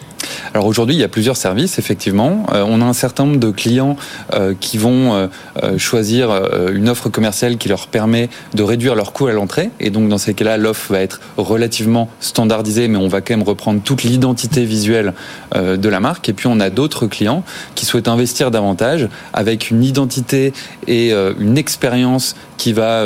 Alors 0.55 0.67
aujourd'hui, 0.67 0.97
il 0.97 0.99
y 0.99 1.05
a 1.05 1.09
plusieurs 1.09 1.37
services, 1.37 1.79
effectivement. 1.79 2.47
Euh, 2.53 2.65
on 2.67 2.81
a 2.81 2.85
un 2.85 2.93
certain 2.93 3.25
nombre 3.25 3.39
de 3.39 3.51
clients 3.51 3.97
euh, 4.33 4.55
qui 4.59 4.79
vont 4.79 5.15
euh, 5.15 5.79
choisir 5.79 6.31
une 6.73 6.89
offre 6.89 7.09
commerciale 7.09 7.57
qui 7.57 7.69
leur 7.69 7.87
permet 7.87 8.29
de 8.55 8.63
réduire 8.63 8.95
leur 8.95 9.13
coût 9.13 9.27
à 9.27 9.33
l'entrée. 9.33 9.71
Et 9.81 9.91
donc 9.91 10.09
dans 10.09 10.19
ces 10.19 10.35
cas-là, 10.35 10.57
l'offre 10.57 10.93
va 10.93 11.01
être 11.01 11.21
relativement 11.37 12.09
standardisée, 12.21 12.89
mais 12.89 12.99
on 12.99 13.09
va 13.09 13.21
quand 13.21 13.37
même 13.37 13.47
reprendre 13.47 13.81
toute 13.83 14.03
l'identité 14.03 14.65
visuelle 14.65 15.15
de 15.55 15.89
la 15.89 16.01
marque. 16.01 16.29
Et 16.29 16.33
puis 16.33 16.47
on 16.47 16.61
a 16.61 16.71
d'autres 16.71 17.07
clients 17.07 17.45
qui 17.75 17.87
souhaitent 17.87 18.09
investir 18.09 18.51
davantage 18.51 19.09
avec 19.33 19.71
une 19.71 19.85
identité 19.85 20.53
et 20.87 21.13
une 21.13 21.59
expérience 21.59 22.35
qui 22.63 22.73
va 22.73 23.03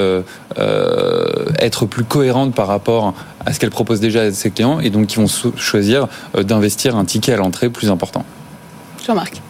être 1.58 1.86
plus 1.86 2.04
cohérente 2.04 2.54
par 2.54 2.66
rapport 2.66 3.14
à 3.46 3.52
ce 3.52 3.60
qu'elle 3.60 3.70
propose 3.70 4.00
déjà 4.00 4.22
à 4.22 4.32
ses 4.32 4.50
clients 4.50 4.80
et 4.80 4.90
donc 4.90 5.06
qui 5.06 5.16
vont 5.16 5.28
choisir 5.56 6.08
euh, 6.34 6.42
d'investir 6.42 6.96
un 6.96 7.04
ticket 7.04 7.32
à 7.32 7.36
l'entrée 7.36 7.70
plus 7.70 7.90
important. 7.90 8.24
Jean-Marc. 9.06 9.40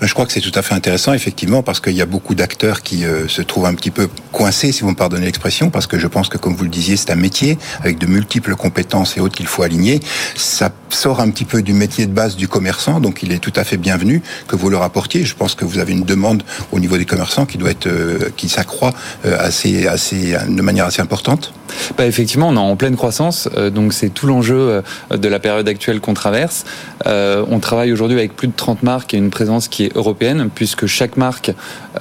Ben, 0.00 0.06
je 0.06 0.14
crois 0.14 0.26
que 0.26 0.32
c'est 0.32 0.40
tout 0.40 0.52
à 0.54 0.62
fait 0.62 0.74
intéressant, 0.74 1.12
effectivement, 1.12 1.62
parce 1.62 1.80
qu'il 1.80 1.94
y 1.94 2.02
a 2.02 2.06
beaucoup 2.06 2.34
d'acteurs 2.34 2.82
qui 2.82 3.04
euh, 3.04 3.28
se 3.28 3.42
trouvent 3.42 3.66
un 3.66 3.74
petit 3.74 3.90
peu 3.90 4.08
coincés, 4.32 4.72
si 4.72 4.82
vous 4.82 4.90
me 4.90 4.94
pardonnez 4.94 5.26
l'expression, 5.26 5.70
parce 5.70 5.86
que 5.86 5.98
je 5.98 6.06
pense 6.06 6.28
que, 6.28 6.38
comme 6.38 6.54
vous 6.54 6.64
le 6.64 6.70
disiez, 6.70 6.96
c'est 6.96 7.10
un 7.10 7.16
métier 7.16 7.58
avec 7.80 7.98
de 7.98 8.06
multiples 8.06 8.54
compétences 8.54 9.16
et 9.16 9.20
autres 9.20 9.36
qu'il 9.36 9.46
faut 9.46 9.62
aligner. 9.62 10.00
Ça 10.36 10.70
sort 10.90 11.20
un 11.20 11.30
petit 11.30 11.44
peu 11.44 11.62
du 11.62 11.72
métier 11.72 12.06
de 12.06 12.12
base 12.12 12.36
du 12.36 12.48
commerçant, 12.48 13.00
donc 13.00 13.22
il 13.22 13.32
est 13.32 13.38
tout 13.38 13.52
à 13.56 13.64
fait 13.64 13.76
bienvenu 13.76 14.22
que 14.48 14.56
vous 14.56 14.70
le 14.70 14.76
rapportiez. 14.76 15.24
Je 15.24 15.34
pense 15.34 15.54
que 15.54 15.64
vous 15.64 15.78
avez 15.78 15.92
une 15.92 16.04
demande 16.04 16.42
au 16.72 16.78
niveau 16.78 16.96
des 16.96 17.06
commerçants 17.06 17.46
qui 17.46 17.58
doit 17.58 17.70
être, 17.70 17.86
euh, 17.86 18.30
qui 18.36 18.48
s'accroît 18.48 18.92
euh, 19.24 19.36
assez, 19.38 19.86
assez, 19.86 20.36
de 20.48 20.62
manière 20.62 20.86
assez 20.86 21.02
importante. 21.02 21.52
Bah 21.96 22.06
effectivement, 22.06 22.48
on 22.48 22.54
est 22.54 22.58
en 22.58 22.76
pleine 22.76 22.96
croissance, 22.96 23.48
donc 23.72 23.92
c'est 23.92 24.10
tout 24.10 24.26
l'enjeu 24.26 24.82
de 25.10 25.28
la 25.28 25.38
période 25.38 25.68
actuelle 25.68 26.00
qu'on 26.00 26.14
traverse. 26.14 26.64
on 27.04 27.58
travaille 27.60 27.92
aujourd'hui 27.92 28.18
avec 28.18 28.34
plus 28.34 28.48
de 28.48 28.52
30 28.56 28.82
marques 28.82 29.14
et 29.14 29.16
une 29.16 29.30
présence 29.30 29.68
qui 29.68 29.84
est 29.84 29.96
européenne, 29.96 30.48
puisque 30.54 30.86
chaque 30.86 31.16
marque 31.16 31.52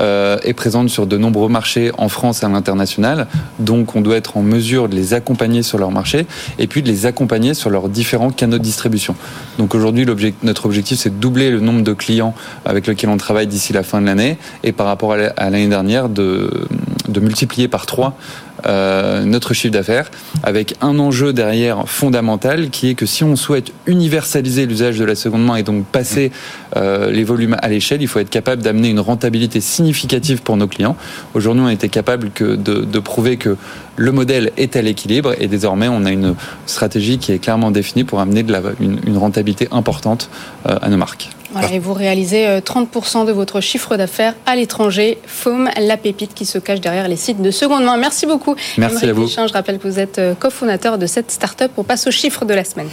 euh, 0.01 0.37
est 0.43 0.53
présente 0.53 0.89
sur 0.89 1.07
de 1.07 1.17
nombreux 1.17 1.49
marchés 1.49 1.91
en 1.97 2.09
France 2.09 2.43
et 2.43 2.45
à 2.45 2.49
l'international. 2.49 3.27
Donc 3.59 3.95
on 3.95 4.01
doit 4.01 4.17
être 4.17 4.37
en 4.37 4.41
mesure 4.41 4.89
de 4.89 4.95
les 4.95 5.13
accompagner 5.13 5.63
sur 5.63 5.77
leur 5.77 5.91
marché 5.91 6.25
et 6.59 6.67
puis 6.67 6.81
de 6.81 6.87
les 6.87 7.05
accompagner 7.05 7.53
sur 7.53 7.69
leurs 7.69 7.89
différents 7.89 8.31
canaux 8.31 8.57
de 8.57 8.63
distribution. 8.63 9.15
Donc 9.57 9.75
aujourd'hui, 9.75 10.05
notre 10.43 10.65
objectif, 10.65 10.99
c'est 10.99 11.09
de 11.09 11.19
doubler 11.19 11.49
le 11.49 11.59
nombre 11.59 11.81
de 11.81 11.93
clients 11.93 12.33
avec 12.65 12.87
lesquels 12.87 13.09
on 13.09 13.17
travaille 13.17 13.47
d'ici 13.47 13.73
la 13.73 13.83
fin 13.83 14.01
de 14.01 14.05
l'année 14.05 14.37
et 14.63 14.71
par 14.71 14.87
rapport 14.87 15.13
à 15.13 15.49
l'année 15.49 15.67
dernière, 15.67 16.09
de, 16.09 16.67
multiplier 17.15 17.67
par 17.69 17.85
trois 17.85 18.17
euh, 18.54 18.54
notre 18.65 19.53
chiffre 19.53 19.73
d'affaires, 19.73 20.09
avec 20.43 20.75
un 20.81 20.97
enjeu 20.99 21.33
derrière 21.33 21.87
fondamental 21.87 22.69
qui 22.69 22.89
est 22.89 22.95
que 22.95 23.05
si 23.05 23.23
on 23.23 23.35
souhaite 23.35 23.71
universaliser 23.85 24.65
l'usage 24.65 24.97
de 24.97 25.05
la 25.05 25.15
seconde 25.15 25.45
main 25.45 25.55
et 25.55 25.63
donc 25.63 25.85
passer 25.85 26.31
euh, 26.75 27.11
les 27.11 27.23
volumes 27.23 27.55
à 27.61 27.69
l'échelle, 27.69 28.01
il 28.01 28.07
faut 28.07 28.19
être 28.19 28.29
capable 28.29 28.61
d'amener 28.61 28.89
une 28.89 28.99
rentabilité 28.99 29.61
significative 29.61 30.41
pour 30.41 30.57
nos 30.57 30.67
clients. 30.67 30.95
Aujourd'hui, 31.33 31.63
on 31.65 31.69
été 31.69 31.89
capable 31.89 32.31
que 32.31 32.55
de, 32.55 32.81
de 32.81 32.99
prouver 32.99 33.37
que 33.37 33.57
le 33.95 34.11
modèle 34.11 34.51
est 34.57 34.75
à 34.75 34.81
l'équilibre 34.81 35.33
et 35.39 35.47
désormais 35.47 35.87
on 35.87 36.05
a 36.05 36.11
une 36.11 36.35
stratégie 36.65 37.17
qui 37.17 37.31
est 37.31 37.39
clairement 37.39 37.71
définie 37.71 38.03
pour 38.03 38.19
amener 38.19 38.43
de 38.43 38.51
la, 38.51 38.61
une, 38.79 38.99
une, 39.05 39.17
rentabilité 39.17 39.67
importante 39.71 40.29
euh, 40.67 40.77
à 40.81 40.89
nos 40.89 40.97
marques. 40.97 41.29
Voilà, 41.55 41.73
et 41.73 41.79
vous 41.79 41.93
réalisez 41.93 42.59
30% 42.59 43.21
euh, 43.21 43.25
de 43.25 43.31
votre 43.31 43.61
chiffre 43.61 43.95
d'affaires 43.95 44.33
à 44.45 44.57
l'étranger. 44.57 45.17
FOM, 45.25 45.69
la 45.79 45.95
pépite 45.95 46.33
qui 46.33 46.45
se 46.45 46.57
cache 46.57 46.81
derrière 46.81 47.07
les 47.07 47.15
sites 47.15 47.41
de 47.41 47.49
seconde 47.49 47.85
main. 47.85 47.95
Merci 47.95 48.25
beaucoup. 48.25 48.55
Merci 48.77 49.05
à 49.05 49.13
vous. 49.13 49.25
je 49.25 49.53
rappelle 49.53 49.79
que 49.79 49.87
vous 49.87 49.99
êtes 49.99 50.19
euh, 50.19 50.33
cofondateur 50.35 50.97
de 50.97 51.05
cette 51.05 51.31
start-up. 51.31 51.71
On 51.77 51.83
passe 51.83 52.07
au 52.07 52.11
chiffre 52.11 52.43
de 52.43 52.53
la 52.53 52.65
semaine. 52.65 52.89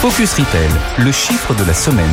Focus 0.00 0.34
Retail, 0.34 0.70
le 0.98 1.10
chiffre 1.10 1.52
de 1.52 1.64
la 1.64 1.74
semaine. 1.74 2.06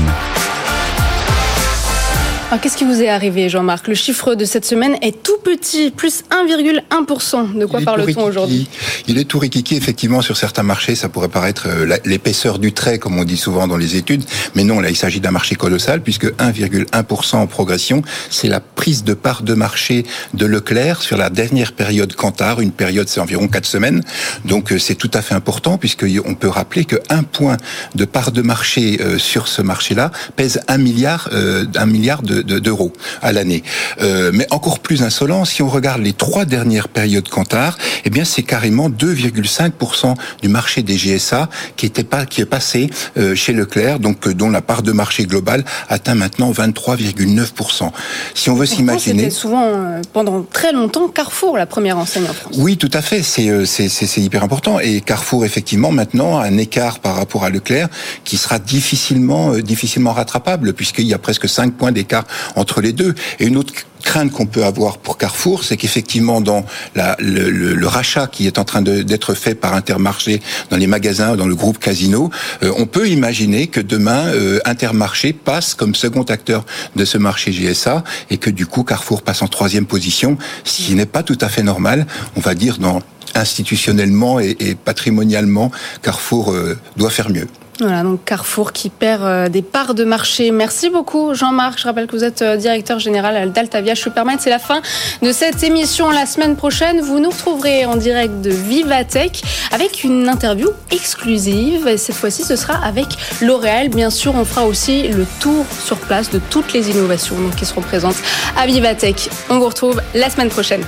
Alors 2.49 2.62
qu'est-ce 2.62 2.77
qui 2.77 2.86
vous 2.86 3.01
est 3.01 3.10
arrivé, 3.10 3.49
Jean-Marc? 3.49 3.89
Le 3.89 3.93
chiffre 3.93 4.33
de 4.33 4.45
cette 4.45 4.63
semaine 4.63 4.95
est 5.01 5.21
tout 5.21 5.36
petit, 5.43 5.91
plus 5.91 6.23
1,1%. 6.31 7.60
De 7.60 7.65
quoi 7.65 7.81
parle-t-on 7.81 8.23
aujourd'hui? 8.23 8.69
Il 9.10 9.17
est 9.17 9.25
tout 9.25 9.38
rikiki, 9.38 9.75
effectivement, 9.75 10.21
sur 10.21 10.38
certains 10.38 10.63
marchés. 10.63 10.95
Ça 10.95 11.10
pourrait 11.10 11.27
paraître 11.27 11.67
euh, 11.67 11.97
l'épaisseur 12.05 12.57
du 12.57 12.71
trait, 12.71 12.99
comme 12.99 13.19
on 13.19 13.25
dit 13.25 13.36
souvent 13.36 13.67
dans 13.67 13.75
les 13.75 13.97
études. 13.97 14.23
Mais 14.55 14.63
non, 14.63 14.79
là, 14.79 14.89
il 14.89 14.95
s'agit 14.95 15.19
d'un 15.19 15.31
marché 15.31 15.55
colossal, 15.55 16.01
puisque 16.01 16.27
1,1% 16.36 17.36
en 17.36 17.47
progression, 17.47 18.01
c'est 18.29 18.47
la 18.47 18.62
prise 18.62 19.03
de 19.03 19.13
part 19.13 19.41
de 19.41 19.53
marché 19.53 20.05
de 20.33 20.45
Leclerc 20.45 21.01
sur 21.01 21.17
la 21.17 21.29
dernière 21.29 21.73
période 21.73 22.15
Cantar. 22.15 22.62
Une 22.62 22.71
période, 22.71 23.10
c'est 23.10 23.19
environ 23.19 23.49
4 23.49 23.65
semaines. 23.65 24.01
Donc, 24.45 24.71
euh, 24.71 24.79
c'est 24.79 24.95
tout 24.95 25.12
à 25.13 25.21
fait 25.21 25.36
important, 25.36 25.77
puisqu'on 25.77 26.36
peut 26.36 26.47
rappeler 26.47 26.86
que 26.86 26.95
un 27.10 27.23
point 27.23 27.57
de 27.95 28.05
part 28.05 28.31
de 28.31 28.41
marché 28.41 29.01
euh, 29.01 29.17
sur 29.17 29.49
ce 29.49 29.62
marché-là 29.62 30.12
pèse 30.38 30.62
un 30.69 30.77
milliard, 30.77 31.29
un 31.75 31.86
milliard 31.86 32.21
de 32.21 32.37
d'euros 32.41 32.93
à 33.21 33.32
l'année. 33.32 33.63
Euh, 34.02 34.32
mais 34.34 34.47
encore 34.52 34.80
plus 34.80 35.04
insolent, 35.04 35.45
si 35.45 35.62
on 35.62 35.69
regarde 35.69 36.02
les 36.02 36.13
trois 36.13 36.45
dernières 36.45 36.88
périodes 36.88 37.28
Cantar, 37.30 37.78
eh 38.06 38.10
bien 38.10 38.26
c'est 38.26 38.43
carrément 38.43 38.89
2,5% 38.89 40.15
du 40.41 40.50
marché 40.50 40.84
des 40.84 40.95
GSA 40.95 41.50
qui 41.76 41.86
était 41.86 42.04
pas 42.04 42.26
qui 42.26 42.41
est 42.41 42.45
passé 42.45 42.89
euh, 43.17 43.36
chez 43.36 43.54
Leclerc, 43.54 44.00
donc 44.00 44.28
euh, 44.28 44.34
dont 44.34 44.50
la 44.50 44.62
part 44.62 44.84
de 44.84 44.91
marché 44.91 45.26
globale 45.26 45.63
atteint 45.89 46.15
maintenant 46.15 46.52
23,9%. 46.52 47.91
Si 48.34 48.50
on 48.50 48.56
veut 48.56 48.65
s'imaginer, 48.65 49.23
c'était 49.23 49.36
souvent 49.36 50.02
pendant 50.13 50.43
très 50.43 50.71
longtemps 50.71 51.08
Carrefour 51.08 51.58
la 51.58 51.65
première 51.65 51.97
enseigne 51.97 52.26
en 52.30 52.34
France. 52.34 52.56
Oui, 52.58 52.78
tout 52.78 52.91
à 52.93 53.02
fait, 53.02 53.23
c'est 53.23 53.65
c'est 53.65 54.21
hyper 54.21 54.43
important 54.43 54.80
et 54.80 55.02
Carrefour 55.02 55.45
effectivement 55.45 55.91
maintenant 55.91 56.39
a 56.39 56.45
un 56.45 56.58
écart 56.58 57.00
par 57.00 57.15
rapport 57.15 57.43
à 57.43 57.50
Leclerc 57.50 57.89
qui 58.23 58.38
sera 58.38 58.60
difficilement 58.60 59.54
difficilement 59.58 60.13
rattrapable 60.13 60.73
puisqu'il 60.73 61.08
y 61.08 61.13
a 61.13 61.17
presque 61.17 61.47
5 61.47 61.73
points 61.73 61.91
d'écart 61.91 62.26
entre 62.55 62.81
les 62.81 62.93
deux. 62.93 63.15
Et 63.39 63.45
une 63.45 63.57
autre 63.57 63.73
crainte 64.03 64.31
qu'on 64.31 64.45
peut 64.45 64.63
avoir 64.63 64.97
pour 64.99 65.17
Carrefour, 65.17 65.63
c'est 65.63 65.77
qu'effectivement 65.77 66.41
dans 66.41 66.65
le, 66.95 67.87
rachat 67.87 68.27
qui 68.27 68.47
est 68.47 68.59
en 68.59 68.63
train 68.63 68.81
d'être 68.81 69.33
fait 69.33 69.55
par 69.55 69.73
Intermarché 69.73 70.41
dans 70.69 70.77
les 70.77 70.87
magasins, 70.87 71.35
dans 71.35 71.47
le 71.47 71.55
groupe 71.55 71.79
Casino, 71.79 72.29
euh, 72.63 72.71
on 72.77 72.85
peut 72.85 73.09
imaginer 73.09 73.67
que 73.67 73.79
demain 73.79 74.27
euh, 74.27 74.59
Intermarché 74.65 75.33
passe 75.33 75.73
comme 75.73 75.95
second 75.95 76.23
acteur 76.23 76.65
de 76.95 77.05
ce 77.05 77.17
marché 77.17 77.51
GSA 77.51 78.03
et 78.29 78.37
que 78.37 78.49
du 78.49 78.65
coup 78.65 78.83
Carrefour 78.83 79.21
passe 79.21 79.41
en 79.41 79.47
troisième 79.47 79.85
position, 79.85 80.37
ce 80.63 80.83
qui 80.83 80.95
n'est 80.95 81.05
pas 81.05 81.23
tout 81.23 81.37
à 81.41 81.49
fait 81.49 81.63
normal, 81.63 82.05
on 82.35 82.41
va 82.41 82.53
dire 82.53 82.77
dans 82.77 83.01
institutionnellement 83.35 84.39
et, 84.39 84.75
patrimonialement, 84.83 85.71
Carrefour 86.01 86.53
euh, 86.53 86.77
doit 86.95 87.09
faire 87.09 87.29
mieux. 87.29 87.47
Voilà, 87.79 88.01
donc 88.01 88.25
Carrefour 88.25 88.73
qui 88.73 88.89
perd 88.89 89.21
euh, 89.21 89.49
des 89.49 89.61
parts 89.61 89.93
de 89.93 90.03
marché. 90.03 90.49
Merci 90.49 90.89
beaucoup 90.89 91.35
Jean-Marc. 91.35 91.77
Je 91.77 91.83
rappelle 91.83 92.07
que 92.07 92.15
vous 92.15 92.23
êtes 92.23 92.41
euh, 92.41 92.57
directeur 92.57 92.97
général 92.97 93.51
d'Altavia 93.51 93.93
Superman. 93.93 94.37
C'est 94.39 94.49
la 94.49 94.57
fin 94.57 94.81
de 95.21 95.31
cette 95.31 95.61
émission. 95.61 96.09
La 96.09 96.25
semaine 96.25 96.55
prochaine, 96.55 97.01
vous 97.01 97.19
nous 97.19 97.29
retrouverez 97.29 97.85
en 97.85 97.95
direct 97.95 98.41
de 98.41 98.49
Vivatech 98.49 99.43
avec 99.71 100.03
une 100.03 100.27
interview 100.27 100.69
exclusive. 100.89 101.87
Et 101.87 101.97
cette 101.97 102.15
fois-ci, 102.15 102.43
ce 102.43 102.55
sera 102.55 102.83
avec 102.83 103.05
L'Oréal. 103.41 103.89
Bien 103.89 104.09
sûr, 104.09 104.33
on 104.33 104.43
fera 104.43 104.65
aussi 104.65 105.09
le 105.09 105.27
tour 105.39 105.63
sur 105.85 105.97
place 105.97 106.31
de 106.31 106.39
toutes 106.49 106.73
les 106.73 106.89
innovations 106.89 107.35
qui 107.55 107.65
seront 107.65 107.81
présentes 107.81 108.17
à 108.57 108.65
Vivatech. 108.65 109.29
On 109.51 109.59
vous 109.59 109.67
retrouve 109.67 110.01
la 110.15 110.31
semaine 110.31 110.49
prochaine. 110.49 110.83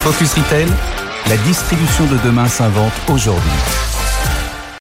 Focus 0.00 0.34
Retail, 0.34 0.68
la 1.28 1.36
distribution 1.38 2.04
de 2.04 2.18
demain 2.24 2.46
s'invente 2.46 2.92
aujourd'hui. 3.08 3.50